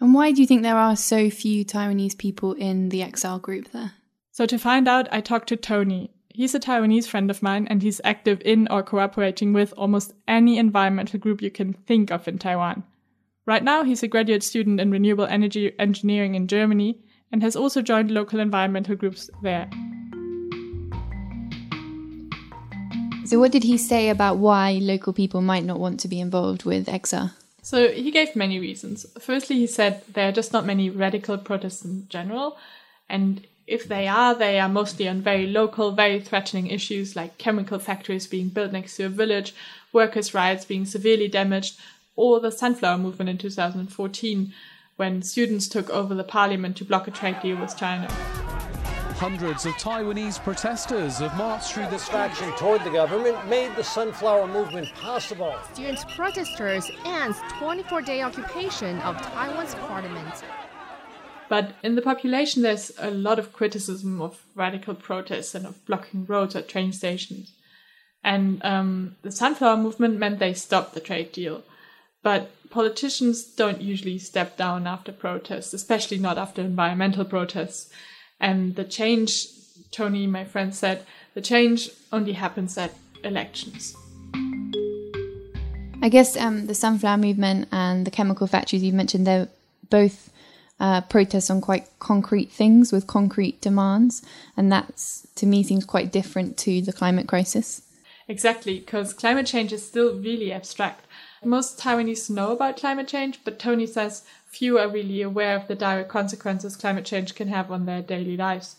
And 0.00 0.14
why 0.14 0.32
do 0.32 0.40
you 0.40 0.46
think 0.46 0.62
there 0.62 0.76
are 0.76 0.96
so 0.96 1.28
few 1.30 1.64
Taiwanese 1.64 2.16
people 2.16 2.52
in 2.52 2.88
the 2.90 3.00
XR 3.00 3.40
group 3.42 3.72
there? 3.72 3.92
So, 4.30 4.46
to 4.46 4.58
find 4.58 4.86
out, 4.86 5.08
I 5.12 5.20
talked 5.20 5.48
to 5.48 5.56
Tony, 5.56 6.12
He's 6.38 6.54
a 6.54 6.60
Taiwanese 6.60 7.08
friend 7.08 7.32
of 7.32 7.42
mine 7.42 7.66
and 7.68 7.82
he's 7.82 8.00
active 8.04 8.40
in 8.44 8.68
or 8.70 8.84
cooperating 8.84 9.52
with 9.52 9.74
almost 9.76 10.14
any 10.28 10.56
environmental 10.56 11.18
group 11.18 11.42
you 11.42 11.50
can 11.50 11.72
think 11.72 12.12
of 12.12 12.28
in 12.28 12.38
Taiwan. 12.38 12.84
Right 13.44 13.64
now, 13.64 13.82
he's 13.82 14.04
a 14.04 14.06
graduate 14.06 14.44
student 14.44 14.78
in 14.78 14.92
renewable 14.92 15.26
energy 15.26 15.72
engineering 15.80 16.36
in 16.36 16.46
Germany 16.46 17.00
and 17.32 17.42
has 17.42 17.56
also 17.56 17.82
joined 17.82 18.12
local 18.12 18.38
environmental 18.38 18.94
groups 18.94 19.28
there. 19.42 19.68
So, 23.24 23.40
what 23.40 23.50
did 23.50 23.64
he 23.64 23.76
say 23.76 24.08
about 24.08 24.38
why 24.38 24.78
local 24.80 25.12
people 25.12 25.40
might 25.40 25.64
not 25.64 25.80
want 25.80 25.98
to 25.98 26.08
be 26.08 26.20
involved 26.20 26.64
with 26.64 26.86
XR? 26.86 27.32
So, 27.68 27.92
he 27.92 28.10
gave 28.10 28.34
many 28.34 28.58
reasons. 28.58 29.04
Firstly, 29.20 29.56
he 29.56 29.66
said 29.66 30.02
there 30.14 30.30
are 30.30 30.32
just 30.32 30.54
not 30.54 30.64
many 30.64 30.88
radical 30.88 31.36
protests 31.36 31.84
in 31.84 32.08
general, 32.08 32.56
and 33.10 33.46
if 33.66 33.86
they 33.86 34.08
are, 34.08 34.34
they 34.34 34.58
are 34.58 34.70
mostly 34.70 35.06
on 35.06 35.20
very 35.20 35.46
local, 35.46 35.92
very 35.92 36.18
threatening 36.18 36.68
issues 36.68 37.14
like 37.14 37.36
chemical 37.36 37.78
factories 37.78 38.26
being 38.26 38.48
built 38.48 38.72
next 38.72 38.96
to 38.96 39.04
a 39.04 39.10
village, 39.10 39.54
workers' 39.92 40.32
rights 40.32 40.64
being 40.64 40.86
severely 40.86 41.28
damaged, 41.28 41.78
or 42.16 42.40
the 42.40 42.50
sunflower 42.50 42.96
movement 42.96 43.28
in 43.28 43.36
2014 43.36 44.54
when 44.96 45.20
students 45.20 45.68
took 45.68 45.90
over 45.90 46.14
the 46.14 46.24
parliament 46.24 46.74
to 46.78 46.86
block 46.86 47.06
a 47.06 47.10
trade 47.10 47.36
deal 47.42 47.60
with 47.60 47.76
China. 47.76 48.08
Hundreds 49.18 49.66
of 49.66 49.74
Taiwanese 49.74 50.40
protesters 50.44 51.18
have 51.18 51.36
marched 51.36 51.72
through 51.72 51.88
the 51.88 52.08
action 52.12 52.52
toward 52.52 52.84
the 52.84 52.90
government 52.90 53.48
made 53.48 53.74
the 53.74 53.82
sunflower 53.82 54.46
movement 54.46 54.94
possible. 54.94 55.56
Students 55.72 56.04
protesters 56.04 56.88
ends 57.04 57.36
24-day 57.58 58.22
occupation 58.22 59.00
of 59.00 59.20
Taiwan's 59.20 59.74
parliament. 59.74 60.44
But 61.48 61.72
in 61.82 61.96
the 61.96 62.00
population, 62.00 62.62
there's 62.62 62.92
a 62.96 63.10
lot 63.10 63.40
of 63.40 63.52
criticism 63.52 64.22
of 64.22 64.44
radical 64.54 64.94
protests 64.94 65.52
and 65.56 65.66
of 65.66 65.84
blocking 65.84 66.24
roads 66.24 66.54
at 66.54 66.68
train 66.68 66.92
stations. 66.92 67.50
And 68.22 68.64
um, 68.64 69.16
the 69.22 69.32
sunflower 69.32 69.78
movement 69.78 70.20
meant 70.20 70.38
they 70.38 70.54
stopped 70.54 70.94
the 70.94 71.00
trade 71.00 71.32
deal. 71.32 71.64
But 72.22 72.52
politicians 72.70 73.42
don't 73.42 73.80
usually 73.80 74.18
step 74.20 74.56
down 74.56 74.86
after 74.86 75.10
protests, 75.10 75.74
especially 75.74 76.18
not 76.18 76.38
after 76.38 76.62
environmental 76.62 77.24
protests. 77.24 77.90
And 78.40 78.76
the 78.76 78.84
change, 78.84 79.48
Tony, 79.90 80.26
my 80.26 80.44
friend, 80.44 80.74
said, 80.74 81.04
the 81.34 81.40
change 81.40 81.90
only 82.12 82.32
happens 82.32 82.78
at 82.78 82.94
elections. 83.24 83.96
I 86.00 86.08
guess 86.08 86.36
um, 86.36 86.66
the 86.66 86.74
sunflower 86.74 87.18
movement 87.18 87.68
and 87.72 88.06
the 88.06 88.10
chemical 88.10 88.46
factories 88.46 88.84
you 88.84 88.92
mentioned, 88.92 89.26
they're 89.26 89.48
both 89.90 90.30
uh, 90.78 91.00
protests 91.02 91.50
on 91.50 91.60
quite 91.60 91.88
concrete 91.98 92.52
things 92.52 92.92
with 92.92 93.08
concrete 93.08 93.60
demands. 93.60 94.22
And 94.56 94.70
that's, 94.70 95.26
to 95.34 95.46
me, 95.46 95.64
seems 95.64 95.84
quite 95.84 96.12
different 96.12 96.56
to 96.58 96.80
the 96.80 96.92
climate 96.92 97.26
crisis. 97.26 97.82
Exactly, 98.28 98.78
because 98.78 99.12
climate 99.12 99.46
change 99.46 99.72
is 99.72 99.84
still 99.84 100.14
really 100.14 100.52
abstract. 100.52 101.06
Most 101.44 101.78
Taiwanese 101.78 102.30
know 102.30 102.52
about 102.52 102.76
climate 102.76 103.06
change, 103.06 103.40
but 103.44 103.58
Tony 103.58 103.86
says 103.86 104.24
few 104.46 104.78
are 104.78 104.88
really 104.88 105.22
aware 105.22 105.56
of 105.56 105.68
the 105.68 105.74
direct 105.74 106.08
consequences 106.08 106.76
climate 106.76 107.04
change 107.04 107.34
can 107.34 107.48
have 107.48 107.70
on 107.70 107.86
their 107.86 108.02
daily 108.02 108.36
lives. 108.36 108.76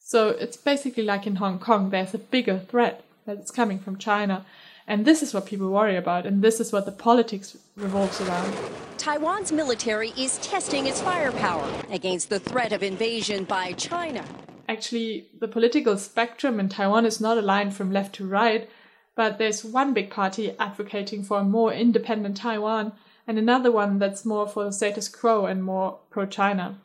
So 0.00 0.28
it's 0.28 0.56
basically 0.56 1.04
like 1.04 1.26
in 1.26 1.36
Hong 1.36 1.58
Kong, 1.58 1.90
there's 1.90 2.14
a 2.14 2.18
bigger 2.18 2.58
threat 2.58 3.04
that's 3.26 3.50
coming 3.50 3.78
from 3.78 3.96
China, 3.96 4.44
and 4.86 5.04
this 5.04 5.22
is 5.22 5.32
what 5.32 5.46
people 5.46 5.70
worry 5.70 5.96
about, 5.96 6.26
and 6.26 6.42
this 6.42 6.60
is 6.60 6.72
what 6.72 6.84
the 6.84 6.92
politics 6.92 7.56
revolves 7.76 8.20
around. 8.20 8.54
Taiwan's 8.98 9.52
military 9.52 10.12
is 10.18 10.38
testing 10.38 10.86
its 10.86 11.00
firepower 11.00 11.70
against 11.90 12.28
the 12.28 12.40
threat 12.40 12.72
of 12.72 12.82
invasion 12.82 13.44
by 13.44 13.72
China. 13.72 14.24
Actually, 14.68 15.26
the 15.40 15.48
political 15.48 15.96
spectrum 15.96 16.58
in 16.58 16.68
Taiwan 16.68 17.06
is 17.06 17.20
not 17.20 17.38
aligned 17.38 17.74
from 17.74 17.92
left 17.92 18.14
to 18.16 18.26
right, 18.26 18.68
but 19.16 19.38
there's 19.38 19.64
one 19.64 19.94
big 19.94 20.10
party 20.10 20.54
advocating 20.58 21.22
for 21.22 21.38
a 21.38 21.44
more 21.44 21.72
independent 21.72 22.36
Taiwan, 22.36 22.92
and 23.26 23.38
another 23.38 23.70
one 23.70 23.98
that's 23.98 24.24
more 24.24 24.46
for 24.46 24.64
the 24.64 24.72
status 24.72 25.08
quo 25.08 25.46
and 25.46 25.64
more 25.64 25.98
pro 26.10 26.26
China. 26.26 26.78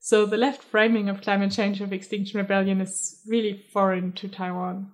So 0.00 0.26
the 0.26 0.36
left 0.36 0.62
framing 0.62 1.08
of 1.08 1.22
climate 1.22 1.52
change 1.52 1.80
of 1.80 1.92
Extinction 1.92 2.38
Rebellion 2.38 2.80
is 2.80 3.20
really 3.26 3.64
foreign 3.72 4.12
to 4.12 4.28
Taiwan. 4.28 4.92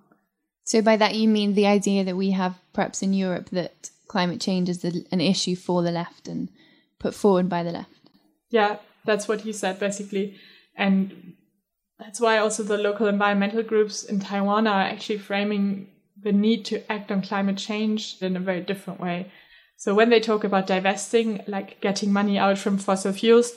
So, 0.63 0.81
by 0.81 0.95
that, 0.97 1.15
you 1.15 1.27
mean 1.27 1.53
the 1.53 1.67
idea 1.67 2.03
that 2.03 2.15
we 2.15 2.31
have 2.31 2.55
perhaps 2.71 3.01
in 3.01 3.13
Europe 3.13 3.49
that 3.49 3.89
climate 4.07 4.39
change 4.39 4.69
is 4.69 4.79
the, 4.81 5.05
an 5.11 5.19
issue 5.19 5.55
for 5.55 5.81
the 5.81 5.91
left 5.91 6.27
and 6.27 6.49
put 6.99 7.15
forward 7.15 7.49
by 7.49 7.63
the 7.63 7.71
left? 7.71 8.09
Yeah, 8.49 8.77
that's 9.05 9.27
what 9.27 9.41
he 9.41 9.53
said 9.53 9.79
basically. 9.79 10.37
And 10.75 11.33
that's 11.99 12.21
why 12.21 12.37
also 12.37 12.63
the 12.63 12.77
local 12.77 13.07
environmental 13.07 13.63
groups 13.63 14.03
in 14.03 14.19
Taiwan 14.19 14.67
are 14.67 14.81
actually 14.81 15.17
framing 15.17 15.89
the 16.23 16.31
need 16.31 16.65
to 16.65 16.91
act 16.91 17.11
on 17.11 17.21
climate 17.21 17.57
change 17.57 18.17
in 18.21 18.35
a 18.35 18.39
very 18.39 18.61
different 18.61 18.99
way. 18.99 19.31
So, 19.77 19.93
when 19.95 20.09
they 20.09 20.19
talk 20.19 20.43
about 20.43 20.67
divesting, 20.67 21.43
like 21.47 21.81
getting 21.81 22.13
money 22.13 22.37
out 22.37 22.57
from 22.57 22.77
fossil 22.77 23.13
fuels, 23.13 23.53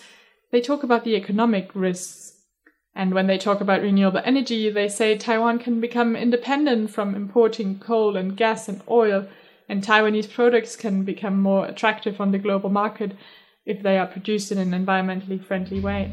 they 0.52 0.60
talk 0.60 0.82
about 0.82 1.04
the 1.04 1.16
economic 1.16 1.70
risks 1.74 2.34
and 2.96 3.12
when 3.12 3.26
they 3.26 3.38
talk 3.38 3.60
about 3.60 3.82
renewable 3.82 4.20
energy, 4.24 4.70
they 4.70 4.88
say 4.88 5.18
Taiwan 5.18 5.58
can 5.58 5.80
become 5.80 6.14
independent 6.14 6.90
from 6.90 7.16
importing 7.16 7.80
coal 7.80 8.16
and 8.16 8.36
gas 8.36 8.68
and 8.68 8.82
oil, 8.88 9.26
and 9.68 9.82
Taiwanese 9.82 10.32
products 10.32 10.76
can 10.76 11.02
become 11.02 11.40
more 11.40 11.66
attractive 11.66 12.20
on 12.20 12.30
the 12.30 12.38
global 12.38 12.70
market 12.70 13.16
if 13.66 13.82
they 13.82 13.98
are 13.98 14.06
produced 14.06 14.52
in 14.52 14.58
an 14.58 14.70
environmentally 14.70 15.44
friendly 15.44 15.80
way. 15.80 16.12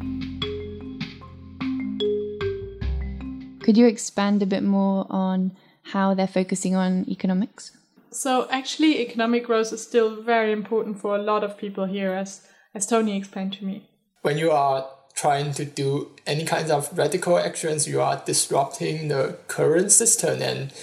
Could 3.61 3.77
you 3.77 3.85
expand 3.85 4.41
a 4.41 4.47
bit 4.47 4.63
more 4.63 5.05
on 5.11 5.55
how 5.83 6.13
they're 6.13 6.27
focusing 6.27 6.75
on 6.75 7.05
economics? 7.09 7.71
So 8.11 8.47
actually, 8.49 8.99
economic 8.99 9.45
growth 9.45 9.71
is 9.71 9.81
still 9.81 10.21
very 10.21 10.51
important 10.51 10.99
for 10.99 11.15
a 11.15 11.21
lot 11.21 11.43
of 11.43 11.57
people 11.57 11.85
here, 11.85 12.13
as 12.13 12.47
as 12.73 12.85
Tony 12.85 13.17
explained 13.17 13.53
to 13.53 13.65
me. 13.65 13.89
When 14.21 14.37
you 14.37 14.51
are 14.51 14.87
trying 15.13 15.53
to 15.53 15.65
do 15.65 16.11
any 16.25 16.45
kinds 16.45 16.71
of 16.71 16.97
radical 16.97 17.37
actions, 17.37 17.87
you 17.87 18.01
are 18.01 18.21
disrupting 18.25 19.07
the 19.07 19.37
current 19.47 19.91
system, 19.91 20.41
and 20.41 20.73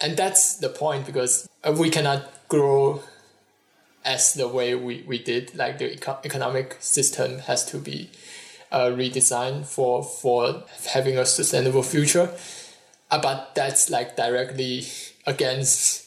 and 0.00 0.16
that's 0.16 0.56
the 0.56 0.68
point 0.68 1.06
because 1.06 1.48
we 1.76 1.90
cannot 1.90 2.48
grow 2.48 3.02
as 4.04 4.34
the 4.34 4.48
way 4.48 4.74
we, 4.74 5.04
we 5.06 5.18
did. 5.18 5.54
Like 5.54 5.78
the 5.78 5.92
eco- 5.92 6.18
economic 6.24 6.76
system 6.80 7.40
has 7.40 7.64
to 7.66 7.78
be 7.78 8.10
uh, 8.72 8.86
redesigned 8.86 9.66
for 9.66 10.02
for 10.02 10.64
having 10.88 11.18
a 11.18 11.26
sustainable 11.26 11.82
future. 11.82 12.30
Uh, 13.10 13.20
but 13.20 13.54
that's 13.54 13.90
like 13.90 14.16
directly 14.16 14.84
against 15.26 16.06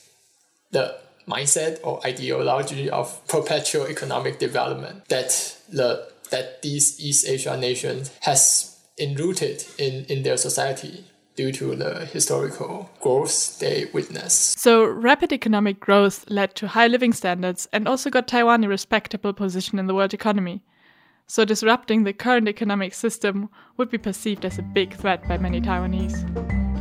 the 0.71 0.97
mindset 1.27 1.79
or 1.83 2.05
ideology 2.05 2.89
of 2.89 3.25
perpetual 3.27 3.87
economic 3.87 4.39
development 4.39 5.07
that 5.09 5.57
the 5.69 6.11
that 6.31 6.61
these 6.61 6.99
East 6.99 7.27
Asian 7.27 7.59
nations 7.59 8.11
has 8.21 8.75
enrooted 8.99 9.63
in, 9.77 10.05
in 10.05 10.23
their 10.23 10.37
society 10.37 11.05
due 11.35 11.51
to 11.51 11.75
the 11.75 12.05
historical 12.07 12.89
growth 13.01 13.59
they 13.59 13.85
witnessed. 13.93 14.59
So 14.59 14.85
rapid 14.85 15.31
economic 15.31 15.79
growth 15.79 16.25
led 16.29 16.55
to 16.55 16.67
high 16.67 16.87
living 16.87 17.13
standards 17.13 17.67
and 17.71 17.87
also 17.87 18.09
got 18.09 18.27
Taiwan 18.27 18.63
a 18.63 18.67
respectable 18.67 19.33
position 19.33 19.79
in 19.79 19.87
the 19.87 19.93
world 19.93 20.13
economy. 20.13 20.63
So 21.27 21.45
disrupting 21.45 22.03
the 22.03 22.13
current 22.13 22.47
economic 22.47 22.93
system 22.93 23.49
would 23.77 23.89
be 23.89 23.97
perceived 23.97 24.45
as 24.45 24.59
a 24.59 24.63
big 24.63 24.93
threat 24.93 25.27
by 25.27 25.37
many 25.37 25.61
Taiwanese. 25.61 26.72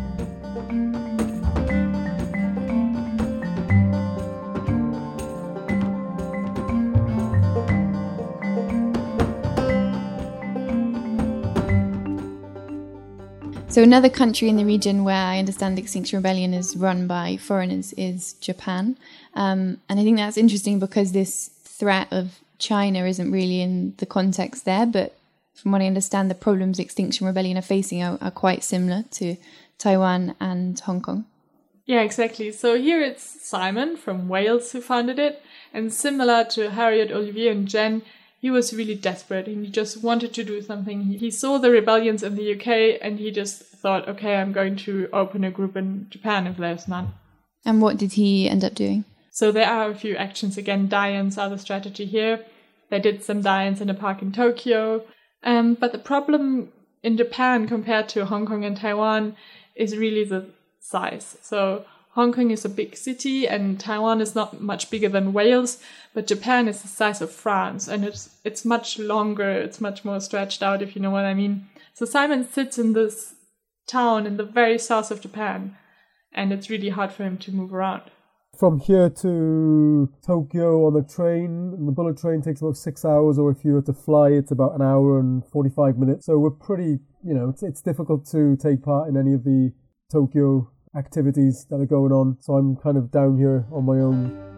So, 13.72 13.82
another 13.82 14.10
country 14.10 14.50
in 14.50 14.56
the 14.56 14.66
region 14.66 15.02
where 15.02 15.14
I 15.14 15.38
understand 15.38 15.78
Extinction 15.78 16.18
Rebellion 16.18 16.52
is 16.52 16.76
run 16.76 17.06
by 17.06 17.38
foreigners 17.38 17.94
is 17.94 18.34
Japan. 18.34 18.98
Um, 19.32 19.78
and 19.88 19.98
I 19.98 20.02
think 20.02 20.18
that's 20.18 20.36
interesting 20.36 20.78
because 20.78 21.12
this 21.12 21.48
threat 21.64 22.08
of 22.10 22.38
China 22.58 23.06
isn't 23.06 23.32
really 23.32 23.62
in 23.62 23.94
the 23.96 24.04
context 24.04 24.66
there, 24.66 24.84
but 24.84 25.16
from 25.54 25.72
what 25.72 25.80
I 25.80 25.86
understand, 25.86 26.30
the 26.30 26.34
problems 26.34 26.78
Extinction 26.78 27.26
Rebellion 27.26 27.56
are 27.56 27.62
facing 27.62 28.02
are, 28.02 28.18
are 28.20 28.30
quite 28.30 28.62
similar 28.62 29.04
to 29.12 29.38
Taiwan 29.78 30.34
and 30.38 30.78
Hong 30.80 31.00
Kong. 31.00 31.24
Yeah, 31.86 32.02
exactly. 32.02 32.52
So 32.52 32.76
here 32.76 33.00
it's 33.00 33.22
Simon 33.42 33.96
from 33.96 34.28
Wales 34.28 34.72
who 34.72 34.82
founded 34.82 35.18
it, 35.18 35.42
and 35.72 35.90
similar 35.90 36.44
to 36.50 36.72
Harriet, 36.72 37.10
Olivier, 37.10 37.48
and 37.48 37.66
Jen, 37.66 38.02
he 38.42 38.50
was 38.50 38.74
really 38.74 38.96
desperate 38.96 39.46
and 39.46 39.64
he 39.64 39.70
just 39.70 40.02
wanted 40.02 40.34
to 40.34 40.42
do 40.42 40.60
something. 40.60 41.02
He 41.02 41.30
saw 41.30 41.58
the 41.58 41.70
rebellions 41.70 42.24
in 42.24 42.34
the 42.34 42.54
UK 42.54 42.98
and 43.00 43.20
he 43.20 43.30
just 43.30 43.62
thought, 43.62 44.08
okay, 44.08 44.34
I'm 44.34 44.52
going 44.52 44.74
to 44.78 45.08
open 45.12 45.44
a 45.44 45.50
group 45.52 45.76
in 45.76 46.08
Japan 46.10 46.48
if 46.48 46.56
there's 46.56 46.88
none. 46.88 47.14
And 47.64 47.80
what 47.80 47.98
did 47.98 48.14
he 48.14 48.48
end 48.48 48.64
up 48.64 48.74
doing? 48.74 49.04
So 49.30 49.52
there 49.52 49.68
are 49.68 49.88
a 49.88 49.94
few 49.94 50.16
actions 50.16 50.58
again. 50.58 50.88
Die-ins 50.88 51.38
are 51.38 51.48
the 51.48 51.56
strategy 51.56 52.04
here. 52.04 52.44
They 52.90 52.98
did 52.98 53.22
some 53.22 53.42
die-ins 53.42 53.80
in 53.80 53.88
a 53.88 53.94
park 53.94 54.22
in 54.22 54.32
Tokyo. 54.32 55.04
Um, 55.44 55.74
but 55.74 55.92
the 55.92 55.98
problem 55.98 56.72
in 57.04 57.16
Japan 57.16 57.68
compared 57.68 58.08
to 58.08 58.24
Hong 58.26 58.44
Kong 58.44 58.64
and 58.64 58.76
Taiwan 58.76 59.36
is 59.76 59.96
really 59.96 60.24
the 60.24 60.46
size. 60.80 61.38
So 61.42 61.84
Hong 62.14 62.32
Kong 62.32 62.50
is 62.50 62.64
a 62.64 62.68
big 62.68 62.94
city 62.94 63.48
and 63.48 63.80
Taiwan 63.80 64.20
is 64.20 64.34
not 64.34 64.60
much 64.60 64.90
bigger 64.90 65.08
than 65.08 65.32
Wales, 65.32 65.78
but 66.12 66.26
Japan 66.26 66.68
is 66.68 66.82
the 66.82 66.88
size 66.88 67.22
of 67.22 67.32
France 67.32 67.88
and 67.88 68.04
it's 68.04 68.36
it's 68.44 68.66
much 68.66 68.98
longer, 68.98 69.50
it's 69.50 69.80
much 69.80 70.04
more 70.04 70.20
stretched 70.20 70.62
out 70.62 70.82
if 70.82 70.94
you 70.94 71.00
know 71.00 71.10
what 71.10 71.24
I 71.24 71.32
mean. 71.32 71.68
So 71.94 72.04
Simon 72.04 72.46
sits 72.46 72.78
in 72.78 72.92
this 72.92 73.34
town 73.86 74.26
in 74.26 74.36
the 74.36 74.44
very 74.44 74.78
south 74.78 75.10
of 75.10 75.22
Japan 75.22 75.76
and 76.34 76.52
it's 76.52 76.68
really 76.68 76.90
hard 76.90 77.12
for 77.12 77.24
him 77.24 77.38
to 77.38 77.52
move 77.52 77.72
around. 77.72 78.02
From 78.58 78.80
here 78.80 79.08
to 79.08 80.12
Tokyo 80.26 80.86
on 80.86 80.92
the 80.92 81.02
train, 81.02 81.86
the 81.86 81.92
bullet 81.92 82.18
train 82.18 82.42
takes 82.42 82.60
about 82.60 82.76
six 82.76 83.02
hours, 83.02 83.38
or 83.38 83.50
if 83.50 83.64
you 83.64 83.72
were 83.72 83.82
to 83.82 83.94
fly, 83.94 84.28
it's 84.28 84.50
about 84.50 84.74
an 84.74 84.82
hour 84.82 85.18
and 85.18 85.42
45 85.46 85.96
minutes. 85.96 86.26
So 86.26 86.38
we're 86.38 86.50
pretty, 86.50 86.98
you 87.24 87.32
know, 87.32 87.48
it's, 87.48 87.62
it's 87.62 87.80
difficult 87.80 88.26
to 88.32 88.56
take 88.56 88.82
part 88.82 89.08
in 89.08 89.16
any 89.16 89.32
of 89.32 89.44
the 89.44 89.72
Tokyo 90.10 90.70
activities 90.96 91.66
that 91.70 91.80
are 91.80 91.86
going 91.86 92.12
on. 92.12 92.36
So 92.40 92.54
I'm 92.54 92.76
kind 92.76 92.96
of 92.96 93.10
down 93.10 93.38
here 93.38 93.66
on 93.72 93.84
my 93.84 93.98
own. 93.98 94.52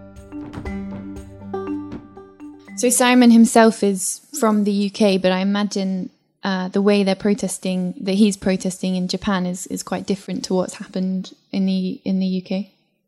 So 2.77 2.91
Simon 2.91 3.31
himself 3.31 3.83
is 3.83 4.21
from 4.39 4.65
the 4.65 4.91
UK, 4.91 5.23
but 5.23 5.31
I 5.31 5.39
imagine 5.39 6.11
uh, 6.43 6.69
the 6.69 6.83
way 6.83 7.05
they're 7.05 7.15
protesting, 7.15 7.95
that 8.01 8.15
he's 8.15 8.37
protesting 8.37 8.97
in 8.97 9.09
Japan, 9.09 9.47
is 9.47 9.67
is 9.69 9.83
quite 9.83 10.07
different 10.07 10.45
to 10.47 10.55
what's 10.55 10.75
happened 10.75 11.33
in 11.53 11.67
the 11.67 12.01
in 12.05 12.19
the 12.19 12.43
UK. 12.43 12.67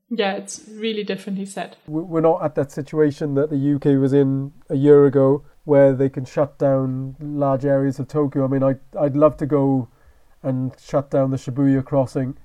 Yeah, 0.09 0.37
it's 0.37 0.63
really 0.69 1.03
different. 1.03 1.39
He 1.39 1.47
said 1.47 1.77
we're 1.89 2.21
not 2.21 2.43
at 2.45 2.55
that 2.55 2.71
situation 2.71 3.35
that 3.35 3.51
the 3.51 3.75
UK 3.75 4.01
was 4.01 4.13
in 4.13 4.53
a 4.71 4.77
year 4.77 5.05
ago, 5.05 5.45
where 5.65 5.93
they 5.93 6.09
can 6.09 6.25
shut 6.25 6.59
down 6.59 7.17
large 7.21 7.65
areas 7.65 7.99
of 7.99 8.07
Tokyo. 8.07 8.45
I 8.45 8.49
mean, 8.49 8.63
I 8.63 8.77
I'd 8.99 9.17
love 9.17 9.37
to 9.39 9.47
go 9.47 9.89
and 10.43 10.73
shut 10.81 11.11
down 11.11 11.33
the 11.33 11.37
Shibuya 11.37 11.85
crossing 11.85 12.39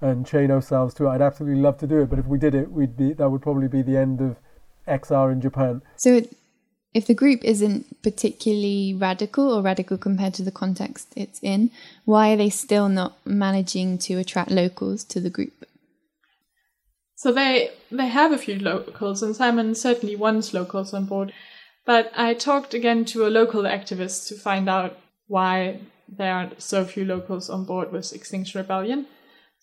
and 0.00 0.26
chain 0.26 0.50
ourselves 0.50 0.94
to 0.94 1.06
it. 1.06 1.10
I'd 1.10 1.22
absolutely 1.22 1.60
love 1.60 1.78
to 1.78 1.86
do 1.86 2.00
it, 2.02 2.10
but 2.10 2.18
if 2.18 2.26
we 2.26 2.38
did 2.38 2.54
it, 2.54 2.70
we'd 2.70 2.96
be 2.96 3.12
that 3.14 3.30
would 3.30 3.42
probably 3.42 3.68
be 3.68 3.82
the 3.82 3.96
end 3.96 4.20
of 4.20 4.36
XR 4.86 5.32
in 5.32 5.40
Japan. 5.40 5.82
So, 5.96 6.22
if 6.94 7.06
the 7.06 7.14
group 7.14 7.44
isn't 7.44 8.02
particularly 8.02 8.94
radical 8.94 9.52
or 9.52 9.62
radical 9.62 9.98
compared 9.98 10.32
to 10.34 10.42
the 10.42 10.50
context 10.50 11.12
it's 11.14 11.40
in, 11.42 11.70
why 12.04 12.32
are 12.32 12.36
they 12.36 12.50
still 12.50 12.88
not 12.88 13.18
managing 13.26 13.98
to 13.98 14.14
attract 14.14 14.50
locals 14.50 15.04
to 15.04 15.20
the 15.20 15.30
group? 15.30 15.66
So 17.16 17.32
they 17.32 17.70
they 17.90 18.08
have 18.08 18.32
a 18.32 18.38
few 18.38 18.58
locals, 18.58 19.22
and 19.22 19.34
Simon 19.34 19.74
certainly 19.74 20.16
wants 20.16 20.54
locals 20.54 20.92
on 20.92 21.06
board. 21.06 21.32
But 21.86 22.12
I 22.16 22.34
talked 22.34 22.74
again 22.74 23.04
to 23.06 23.26
a 23.26 23.30
local 23.30 23.62
activist 23.62 24.28
to 24.28 24.34
find 24.34 24.68
out 24.68 24.98
why 25.26 25.80
there 26.08 26.34
are 26.34 26.50
so 26.58 26.84
few 26.84 27.04
locals 27.04 27.48
on 27.48 27.64
board 27.64 27.92
with 27.92 28.12
Extinction 28.12 28.60
Rebellion. 28.60 29.06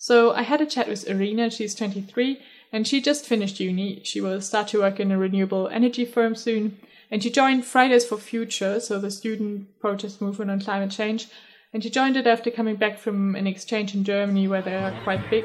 So 0.03 0.33
I 0.33 0.41
had 0.41 0.59
a 0.59 0.65
chat 0.65 0.89
with 0.89 1.07
Irina, 1.07 1.49
she's 1.49 1.73
23, 1.73 2.37
and 2.73 2.85
she 2.85 2.99
just 2.99 3.25
finished 3.25 3.61
uni. 3.61 4.01
She 4.03 4.19
will 4.19 4.41
start 4.41 4.67
to 4.67 4.79
work 4.79 4.99
in 4.99 5.13
a 5.13 5.17
renewable 5.17 5.69
energy 5.69 6.03
firm 6.03 6.35
soon. 6.35 6.77
And 7.09 7.23
she 7.23 7.29
joined 7.29 7.63
Fridays 7.63 8.05
for 8.05 8.17
Future, 8.17 8.81
so 8.81 8.99
the 8.99 9.09
student 9.09 9.79
protest 9.79 10.21
movement 10.21 10.51
on 10.51 10.59
climate 10.59 10.91
change, 10.91 11.29
and 11.73 11.81
she 11.81 11.89
joined 11.89 12.15
it 12.15 12.27
after 12.27 12.51
coming 12.51 12.75
back 12.75 12.99
from 12.99 13.35
an 13.35 13.47
exchange 13.47 13.95
in 13.95 14.03
Germany 14.03 14.47
where 14.47 14.61
they 14.61 14.75
are 14.75 14.91
quite 15.03 15.27
big. 15.31 15.43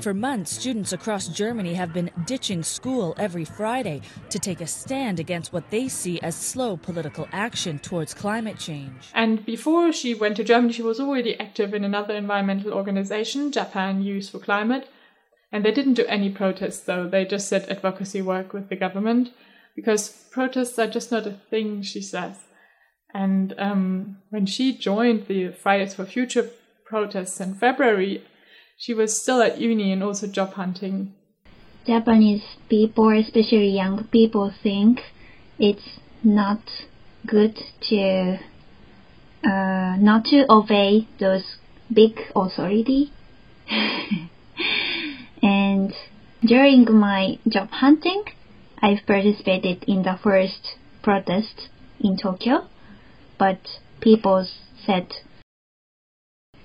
For 0.00 0.14
months, 0.14 0.52
students 0.52 0.94
across 0.94 1.28
Germany 1.28 1.74
have 1.74 1.92
been 1.92 2.10
ditching 2.24 2.62
school 2.62 3.14
every 3.18 3.44
Friday 3.44 4.00
to 4.30 4.38
take 4.38 4.62
a 4.62 4.66
stand 4.66 5.20
against 5.20 5.52
what 5.52 5.70
they 5.70 5.88
see 5.88 6.18
as 6.20 6.34
slow 6.34 6.78
political 6.78 7.28
action 7.30 7.78
towards 7.78 8.14
climate 8.14 8.58
change. 8.58 9.10
And 9.12 9.44
before 9.44 9.92
she 9.92 10.14
went 10.14 10.36
to 10.36 10.44
Germany, 10.44 10.72
she 10.72 10.82
was 10.82 10.98
already 10.98 11.38
active 11.38 11.74
in 11.74 11.84
another 11.84 12.14
environmental 12.14 12.72
organization, 12.72 13.52
Japan 13.52 14.02
Youth 14.02 14.30
for 14.30 14.38
Climate. 14.38 14.88
And 15.52 15.64
they 15.64 15.72
didn't 15.72 15.94
do 15.94 16.06
any 16.06 16.30
protests, 16.30 16.80
though. 16.80 17.06
They 17.06 17.24
just 17.24 17.50
did 17.50 17.68
advocacy 17.68 18.22
work 18.22 18.52
with 18.52 18.68
the 18.70 18.76
government 18.76 19.30
because 19.74 20.08
protests 20.30 20.78
are 20.78 20.88
just 20.88 21.12
not 21.12 21.26
a 21.26 21.38
thing, 21.50 21.82
she 21.82 22.00
says. 22.00 22.36
And 23.14 23.54
um, 23.58 24.18
when 24.30 24.46
she 24.46 24.76
joined 24.76 25.26
the 25.26 25.50
Fridays 25.50 25.94
for 25.94 26.04
Future 26.04 26.50
protests 26.84 27.40
in 27.40 27.54
February, 27.54 28.22
she 28.76 28.92
was 28.94 29.20
still 29.20 29.40
at 29.40 29.58
uni 29.58 29.92
and 29.92 30.02
also 30.02 30.26
job 30.26 30.52
hunting. 30.54 31.14
Japanese 31.86 32.42
people, 32.68 33.08
especially 33.10 33.68
young 33.68 34.04
people, 34.08 34.52
think 34.62 35.00
it's 35.58 36.00
not 36.22 36.60
good 37.26 37.58
to 37.88 38.38
uh, 39.44 39.96
not 39.98 40.24
to 40.26 40.44
obey 40.50 41.06
those 41.20 41.56
big 41.92 42.20
authority. 42.34 43.12
and 45.42 45.94
during 46.44 46.92
my 46.92 47.38
job 47.48 47.70
hunting, 47.70 48.24
I've 48.82 49.06
participated 49.06 49.84
in 49.86 50.02
the 50.02 50.18
first 50.22 50.74
protest 51.02 51.68
in 52.00 52.16
Tokyo 52.16 52.68
but 53.38 53.58
people 54.00 54.46
said 54.84 55.12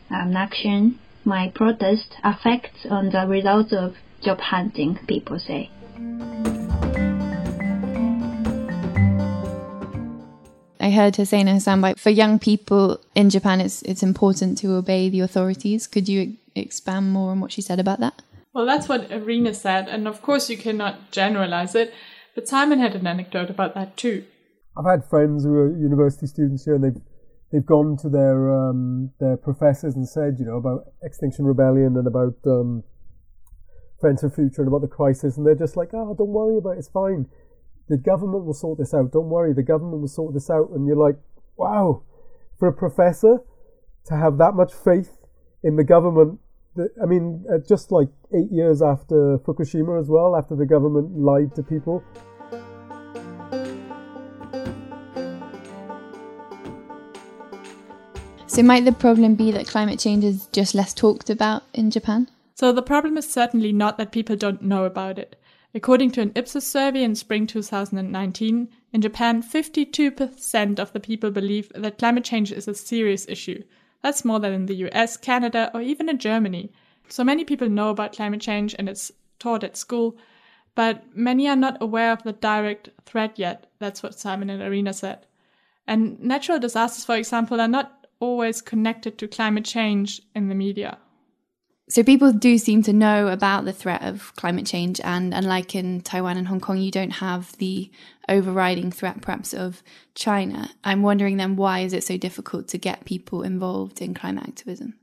um, 0.09 0.35
action, 0.35 0.99
my 1.23 1.49
protest 1.49 2.15
affects 2.23 2.85
on 2.89 3.09
the 3.11 3.25
results 3.27 3.73
of 3.73 3.95
job 4.21 4.39
hunting, 4.39 4.99
people 5.07 5.39
say. 5.39 5.69
I 10.79 10.89
heard 10.89 11.15
her 11.17 11.25
say 11.25 11.39
in 11.39 11.47
her 11.47 11.55
soundbite, 11.55 11.99
for 11.99 12.09
young 12.09 12.39
people 12.39 12.99
in 13.15 13.29
Japan, 13.29 13.61
it's, 13.61 13.81
it's 13.83 14.03
important 14.03 14.57
to 14.59 14.73
obey 14.73 15.09
the 15.09 15.19
authorities. 15.19 15.87
Could 15.87 16.09
you 16.09 16.37
expand 16.55 17.11
more 17.11 17.31
on 17.31 17.39
what 17.39 17.51
she 17.51 17.61
said 17.61 17.79
about 17.79 17.99
that? 17.99 18.21
Well, 18.53 18.65
that's 18.65 18.89
what 18.89 19.09
Irina 19.11 19.53
said, 19.53 19.87
and 19.87 20.07
of 20.07 20.21
course 20.21 20.49
you 20.49 20.57
cannot 20.57 21.11
generalize 21.11 21.75
it, 21.75 21.93
but 22.35 22.47
Simon 22.47 22.79
had 22.79 22.95
an 22.95 23.07
anecdote 23.07 23.49
about 23.49 23.75
that 23.75 23.95
too. 23.95 24.25
I've 24.77 24.85
had 24.85 25.03
friends 25.05 25.43
who 25.43 25.53
are 25.53 25.77
university 25.77 26.27
students 26.27 26.65
here, 26.65 26.75
and 26.75 26.83
they've 26.83 27.01
they've 27.51 27.65
gone 27.65 27.97
to 27.97 28.09
their 28.09 28.51
um, 28.53 29.11
their 29.19 29.37
professors 29.37 29.95
and 29.95 30.07
said, 30.07 30.37
you 30.39 30.45
know, 30.45 30.57
about 30.57 30.85
Extinction 31.03 31.45
Rebellion 31.45 31.97
and 31.97 32.07
about 32.07 32.35
um, 32.45 32.83
Fridays 33.99 34.21
for 34.21 34.29
Future 34.29 34.61
and 34.61 34.67
about 34.67 34.81
the 34.81 34.87
crisis, 34.87 35.37
and 35.37 35.45
they're 35.45 35.55
just 35.55 35.77
like, 35.77 35.89
oh, 35.93 36.15
don't 36.17 36.29
worry 36.29 36.57
about 36.57 36.71
it, 36.71 36.79
it's 36.79 36.89
fine. 36.89 37.27
The 37.89 37.97
government 37.97 38.45
will 38.45 38.53
sort 38.53 38.79
this 38.79 38.93
out. 38.93 39.11
Don't 39.11 39.29
worry, 39.29 39.53
the 39.53 39.63
government 39.63 40.01
will 40.01 40.07
sort 40.07 40.33
this 40.33 40.49
out. 40.49 40.69
And 40.71 40.87
you're 40.87 40.95
like, 40.95 41.17
wow, 41.57 42.03
for 42.57 42.67
a 42.69 42.73
professor 42.73 43.39
to 44.05 44.15
have 44.15 44.37
that 44.37 44.53
much 44.53 44.73
faith 44.73 45.17
in 45.63 45.75
the 45.75 45.83
government. 45.83 46.39
I 47.01 47.05
mean, 47.05 47.43
uh, 47.53 47.57
just 47.67 47.91
like 47.91 48.07
eight 48.33 48.49
years 48.49 48.81
after 48.81 49.37
Fukushima 49.39 49.99
as 49.99 50.07
well, 50.07 50.37
after 50.37 50.55
the 50.55 50.65
government 50.65 51.17
lied 51.17 51.53
to 51.55 51.63
people. 51.63 52.01
So, 58.51 58.61
might 58.63 58.83
the 58.83 58.91
problem 58.91 59.35
be 59.35 59.49
that 59.53 59.65
climate 59.65 59.97
change 59.97 60.25
is 60.25 60.47
just 60.47 60.75
less 60.75 60.93
talked 60.93 61.29
about 61.29 61.63
in 61.73 61.89
Japan? 61.89 62.29
So, 62.55 62.73
the 62.73 62.81
problem 62.81 63.17
is 63.17 63.31
certainly 63.31 63.71
not 63.71 63.97
that 63.97 64.11
people 64.11 64.35
don't 64.35 64.61
know 64.61 64.83
about 64.83 65.17
it. 65.17 65.41
According 65.73 66.11
to 66.11 66.21
an 66.21 66.33
Ipsos 66.35 66.67
survey 66.67 67.01
in 67.01 67.15
spring 67.15 67.47
2019, 67.47 68.67
in 68.91 69.01
Japan, 69.01 69.41
52% 69.41 70.79
of 70.79 70.91
the 70.91 70.99
people 70.99 71.31
believe 71.31 71.71
that 71.73 71.97
climate 71.97 72.25
change 72.25 72.51
is 72.51 72.67
a 72.67 72.73
serious 72.73 73.25
issue. 73.29 73.63
That's 74.03 74.25
more 74.25 74.41
than 74.41 74.51
in 74.51 74.65
the 74.65 74.75
US, 74.87 75.15
Canada, 75.15 75.71
or 75.73 75.79
even 75.79 76.09
in 76.09 76.17
Germany. 76.17 76.73
So 77.07 77.23
many 77.23 77.45
people 77.45 77.69
know 77.69 77.87
about 77.87 78.11
climate 78.11 78.41
change 78.41 78.75
and 78.77 78.89
it's 78.89 79.13
taught 79.39 79.63
at 79.63 79.77
school, 79.77 80.17
but 80.75 81.05
many 81.15 81.47
are 81.47 81.55
not 81.55 81.81
aware 81.81 82.11
of 82.11 82.23
the 82.23 82.33
direct 82.33 82.89
threat 83.05 83.39
yet. 83.39 83.67
That's 83.79 84.03
what 84.03 84.19
Simon 84.19 84.49
and 84.49 84.61
Irina 84.61 84.91
said. 84.91 85.25
And 85.87 86.19
natural 86.19 86.59
disasters, 86.59 87.05
for 87.05 87.15
example, 87.15 87.61
are 87.61 87.67
not 87.69 88.00
always 88.21 88.61
connected 88.61 89.17
to 89.17 89.27
climate 89.27 89.65
change 89.65 90.21
in 90.33 90.47
the 90.47 90.55
media. 90.55 90.97
So 91.89 92.03
people 92.03 92.31
do 92.31 92.57
seem 92.57 92.83
to 92.83 92.93
know 92.93 93.27
about 93.27 93.65
the 93.65 93.73
threat 93.73 94.01
of 94.01 94.33
climate 94.37 94.65
change, 94.65 95.01
and 95.03 95.33
unlike 95.33 95.75
in 95.75 95.99
Taiwan 95.99 96.37
and 96.37 96.47
Hong 96.47 96.61
Kong, 96.61 96.77
you 96.77 96.89
don't 96.89 97.11
have 97.11 97.51
the 97.57 97.91
overriding 98.29 98.93
threat, 98.93 99.19
perhaps, 99.19 99.53
of 99.53 99.83
China. 100.15 100.69
I'm 100.85 101.01
wondering 101.01 101.35
then 101.35 101.57
why 101.57 101.79
is 101.79 101.91
it 101.91 102.05
so 102.05 102.15
difficult 102.15 102.69
to 102.69 102.77
get 102.77 103.03
people 103.03 103.43
involved 103.43 104.01
in 104.01 104.13
climate 104.13 104.45
activism? 104.47 104.93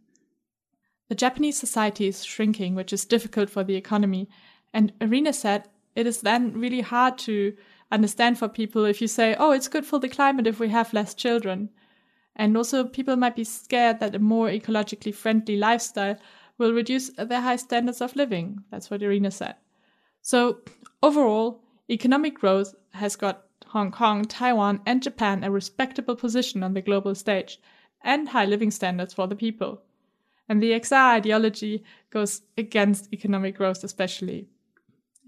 The 1.11 1.15
Japanese 1.15 1.59
society 1.59 2.07
is 2.07 2.25
shrinking, 2.25 2.75
which 2.75 2.93
is 2.95 3.05
difficult 3.05 3.51
for 3.51 3.65
the 3.65 3.77
economy. 3.77 4.31
And 4.73 4.95
Irina 4.99 5.35
said 5.35 5.69
it 5.95 6.07
is 6.07 6.23
then 6.23 6.53
really 6.59 6.81
hard 6.81 7.19
to 7.19 7.55
understand 7.91 8.39
for 8.39 8.49
people 8.49 8.87
if 8.87 9.03
you 9.03 9.09
say, 9.09 9.35
oh, 9.39 9.51
it's 9.51 9.69
good 9.69 9.85
for 9.85 9.99
the 9.99 10.09
climate 10.09 10.47
if 10.47 10.59
we 10.59 10.69
have 10.69 10.95
less 10.95 11.13
children. 11.13 11.69
And 12.39 12.57
also, 12.57 12.85
people 12.85 13.17
might 13.17 13.35
be 13.35 13.45
scared 13.45 13.99
that 13.99 14.15
a 14.15 14.21
more 14.21 14.49
ecologically 14.49 15.13
friendly 15.13 15.57
lifestyle 15.57 16.17
will 16.57 16.73
reduce 16.73 17.11
their 17.11 17.41
high 17.41 17.57
standards 17.57 18.01
of 18.01 18.15
living. 18.15 18.63
That's 18.71 18.91
what 18.91 19.03
Irina 19.03 19.33
said. 19.33 19.57
So, 20.23 20.59
overall, 21.03 21.63
economic 21.91 22.35
growth 22.35 22.75
has 22.93 23.17
got 23.17 23.45
Hong 23.67 23.91
Kong, 23.91 24.25
Taiwan, 24.25 24.81
and 24.87 25.03
Japan 25.03 25.45
a 25.45 25.51
respectable 25.51 26.17
position 26.17 26.63
on 26.63 26.75
the 26.75 26.81
global 26.81 27.15
stage 27.15 27.61
and 28.03 28.29
high 28.29 28.45
living 28.45 28.71
standards 28.71 29.13
for 29.15 29.27
the 29.27 29.37
people. 29.37 29.83
And 30.49 30.63
the 30.63 30.71
XR 30.71 31.17
ideology 31.17 31.85
goes 32.11 32.43
against 32.57 33.13
economic 33.13 33.57
growth, 33.57 33.85
especially. 33.85 34.49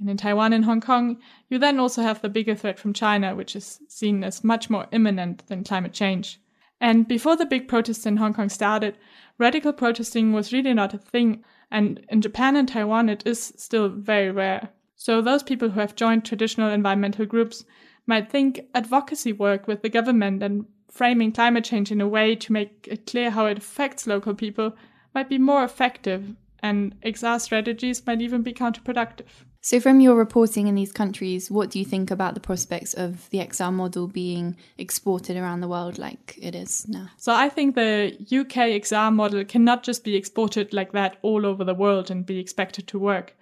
And 0.01 0.09
in 0.09 0.17
Taiwan 0.17 0.53
and 0.53 0.65
Hong 0.65 0.81
Kong, 0.81 1.19
you 1.49 1.59
then 1.59 1.79
also 1.79 2.03
have 2.03 2.23
the 2.23 2.31
bigger 2.31 2.55
threat 2.55 2.79
from 2.79 2.95
China, 2.95 3.35
which 3.35 3.55
is 3.55 3.81
seen 3.89 4.25
as 4.25 4.43
much 4.43 4.71
more 4.71 4.87
imminent 4.93 5.47
than 5.49 5.65
climate 5.65 5.93
change. 5.93 6.41
And 6.81 7.07
before 7.07 7.37
the 7.37 7.45
big 7.45 7.69
protests 7.69 8.07
in 8.07 8.17
Hong 8.17 8.33
Kong 8.33 8.49
started, 8.49 8.97
radical 9.39 9.73
protesting 9.73 10.33
was 10.33 10.53
really 10.53 10.73
not 10.73 10.95
a 10.95 10.99
thing, 10.99 11.45
and 11.71 12.05
in 12.09 12.21
Japan 12.21 12.57
and 12.57 12.67
Taiwan 12.67 13.09
it 13.09 13.23
is 13.27 13.53
still 13.57 13.89
very 13.89 14.31
rare. 14.31 14.71
So 14.97 15.21
those 15.21 15.43
people 15.43 15.71
who 15.71 15.81
have 15.81 15.95
joined 15.95 16.25
traditional 16.25 16.71
environmental 16.71 17.27
groups 17.27 17.65
might 18.07 18.31
think 18.31 18.61
advocacy 18.75 19.33
work 19.33 19.67
with 19.67 19.83
the 19.83 19.89
government 19.89 20.43
and 20.43 20.65
framing 20.91 21.33
climate 21.33 21.65
change 21.65 21.93
in 21.93 22.01
a 22.01 22.09
way 22.09 22.35
to 22.35 22.53
make 22.53 22.89
it 22.91 23.07
clear 23.07 23.31
how 23.31 23.47
it 23.47 23.59
affects 23.59 24.07
local 24.07 24.35
people 24.35 24.75
might 25.15 25.29
be 25.29 25.39
more 25.39 25.65
effective, 25.65 26.35
and 26.63 26.95
XR 27.03 27.41
strategies 27.41 28.07
might 28.07 28.21
even 28.21 28.43
be 28.43 28.53
counterproductive. 28.53 29.45
So, 29.63 29.79
from 29.79 30.01
your 30.01 30.15
reporting 30.15 30.69
in 30.69 30.75
these 30.75 30.91
countries, 30.91 31.51
what 31.51 31.69
do 31.69 31.79
you 31.79 31.85
think 31.85 32.11
about 32.11 32.33
the 32.33 32.41
prospects 32.41 32.95
of 32.95 33.29
the 33.29 33.41
XR 33.41 33.71
model 33.71 34.09
being 34.09 34.57
exported 34.79 35.37
around 35.37 35.61
the 35.61 35.69
world 35.69 35.99
like 35.99 36.39
it 36.41 36.55
is 36.55 36.89
now? 36.89 37.11
So, 37.19 37.35
I 37.35 37.51
think 37.51 37.75
the 37.75 38.17
UK 38.21 38.81
XR 38.81 39.13
model 39.13 39.45
cannot 39.45 39.83
just 39.83 40.03
be 40.03 40.17
exported 40.17 40.73
like 40.73 40.93
that 40.93 41.19
all 41.21 41.45
over 41.45 41.63
the 41.63 41.75
world 41.75 42.11
and 42.11 42.25
be 42.25 42.39
expected 42.39 42.87
to 42.89 42.99
work. 42.99 43.37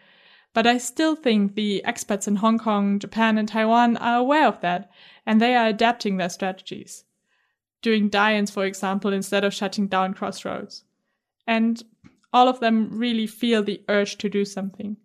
But 0.55 0.67
I 0.67 0.79
still 0.79 1.15
think 1.15 1.55
the 1.55 1.85
experts 1.85 2.27
in 2.27 2.37
Hong 2.37 2.59
Kong, 2.59 2.99
Japan, 2.99 3.39
and 3.39 3.47
Taiwan 3.47 3.97
are 3.99 4.19
aware 4.19 4.49
of 4.49 4.61
that, 4.61 4.91
and 5.25 5.41
they 5.41 5.55
are 5.55 5.69
adapting 5.69 6.17
their 6.17 6.31
strategies. 6.31 7.05
Doing 7.81 8.09
die-ins, 8.09 8.51
for 8.51 8.65
example, 8.65 9.13
instead 9.13 9.45
of 9.45 9.55
shutting 9.55 9.87
down 9.87 10.15
crossroads. 10.15 10.83
And 11.47 11.81
all 12.33 12.49
of 12.49 12.59
them 12.59 12.99
really 12.99 13.29
feel 13.29 13.63
the 13.63 13.85
urge 13.89 14.19
to 14.19 14.29
do 14.29 14.45
something. 14.45 14.97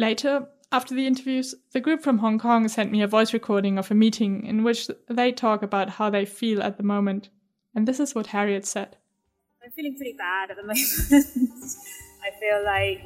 Later, 0.00 0.46
after 0.72 0.94
the 0.94 1.06
interviews, 1.06 1.54
the 1.72 1.80
group 1.80 2.02
from 2.02 2.16
Hong 2.20 2.38
Kong 2.38 2.68
sent 2.68 2.90
me 2.90 3.02
a 3.02 3.06
voice 3.06 3.34
recording 3.34 3.76
of 3.76 3.90
a 3.90 3.94
meeting 3.94 4.46
in 4.46 4.64
which 4.64 4.88
they 5.10 5.30
talk 5.30 5.62
about 5.62 5.90
how 5.90 6.08
they 6.08 6.24
feel 6.24 6.62
at 6.62 6.78
the 6.78 6.82
moment. 6.82 7.28
And 7.74 7.86
this 7.86 8.00
is 8.00 8.14
what 8.14 8.28
Harriet 8.28 8.64
said. 8.64 8.96
I'm 9.62 9.70
feeling 9.72 9.94
pretty 9.98 10.14
bad 10.16 10.52
at 10.52 10.56
the 10.56 10.62
moment. 10.62 11.66
I 12.24 12.30
feel 12.40 12.64
like 12.64 13.02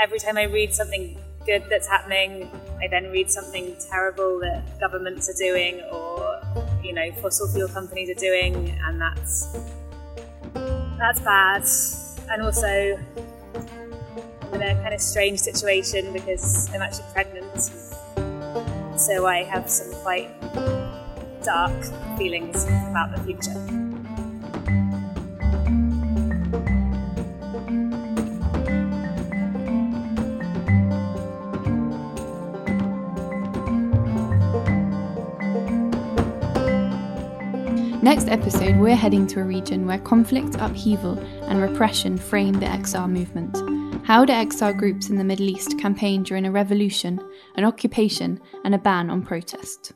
every 0.00 0.18
time 0.18 0.38
I 0.38 0.44
read 0.44 0.72
something 0.72 1.18
good 1.44 1.64
that's 1.68 1.88
happening, 1.88 2.50
I 2.80 2.88
then 2.88 3.10
read 3.10 3.30
something 3.30 3.76
terrible 3.90 4.40
that 4.40 4.80
governments 4.80 5.28
are 5.28 5.36
doing 5.36 5.82
or, 5.92 6.40
you 6.82 6.94
know, 6.94 7.12
fossil 7.20 7.48
fuel 7.48 7.68
companies 7.68 8.08
are 8.08 8.18
doing, 8.18 8.70
and 8.82 8.98
that's 8.98 9.54
that's 10.96 11.20
bad. 11.20 11.68
And 12.30 12.40
also 12.40 12.98
in 14.52 14.62
a 14.62 14.74
kind 14.82 14.94
of 14.94 15.00
strange 15.00 15.40
situation 15.40 16.12
because 16.12 16.68
I'm 16.74 16.82
actually 16.82 17.06
pregnant. 17.12 17.70
So 18.98 19.26
I 19.26 19.42
have 19.44 19.68
some 19.70 19.92
quite 20.02 20.28
dark 21.42 21.72
feelings 22.18 22.64
about 22.64 23.16
the 23.16 23.22
future. 23.24 23.81
Next 38.02 38.26
episode, 38.26 38.78
we're 38.78 38.96
heading 38.96 39.28
to 39.28 39.42
a 39.42 39.44
region 39.44 39.86
where 39.86 40.00
conflict, 40.00 40.56
upheaval, 40.58 41.16
and 41.44 41.62
repression 41.62 42.18
frame 42.18 42.54
the 42.54 42.66
XR 42.66 43.08
movement. 43.08 43.56
How 44.04 44.24
do 44.24 44.32
XR 44.32 44.76
groups 44.76 45.08
in 45.08 45.18
the 45.18 45.22
Middle 45.22 45.48
East 45.48 45.78
campaign 45.78 46.24
during 46.24 46.44
a 46.44 46.50
revolution, 46.50 47.20
an 47.54 47.64
occupation, 47.64 48.40
and 48.64 48.74
a 48.74 48.78
ban 48.78 49.08
on 49.08 49.22
protest? 49.22 49.92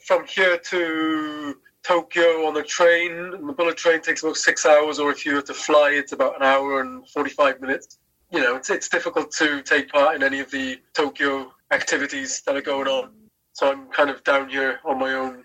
From 0.00 0.24
here 0.28 0.58
to 0.58 1.56
Tokyo 1.84 2.46
on 2.46 2.56
a 2.56 2.62
train, 2.62 3.30
the 3.46 3.52
bullet 3.52 3.76
train 3.76 4.00
takes 4.00 4.22
about 4.22 4.36
six 4.36 4.64
hours, 4.64 4.98
or 4.98 5.10
if 5.10 5.24
you 5.26 5.34
were 5.34 5.42
to 5.42 5.54
fly, 5.54 5.90
it's 5.90 6.12
about 6.12 6.36
an 6.36 6.42
hour 6.42 6.80
and 6.80 7.08
45 7.08 7.60
minutes 7.60 7.98
you 8.34 8.40
know, 8.40 8.56
it's, 8.56 8.70
it's 8.70 8.88
difficult 8.88 9.30
to 9.32 9.62
take 9.62 9.90
part 9.90 10.16
in 10.16 10.22
any 10.22 10.40
of 10.40 10.50
the 10.50 10.80
Tokyo 10.92 11.52
activities 11.70 12.42
that 12.46 12.56
are 12.56 12.62
going 12.62 12.88
on. 12.88 13.10
So 13.52 13.70
I'm 13.70 13.86
kind 13.90 14.10
of 14.10 14.24
down 14.24 14.48
here 14.48 14.80
on 14.84 14.98
my 14.98 15.12
own 15.12 15.42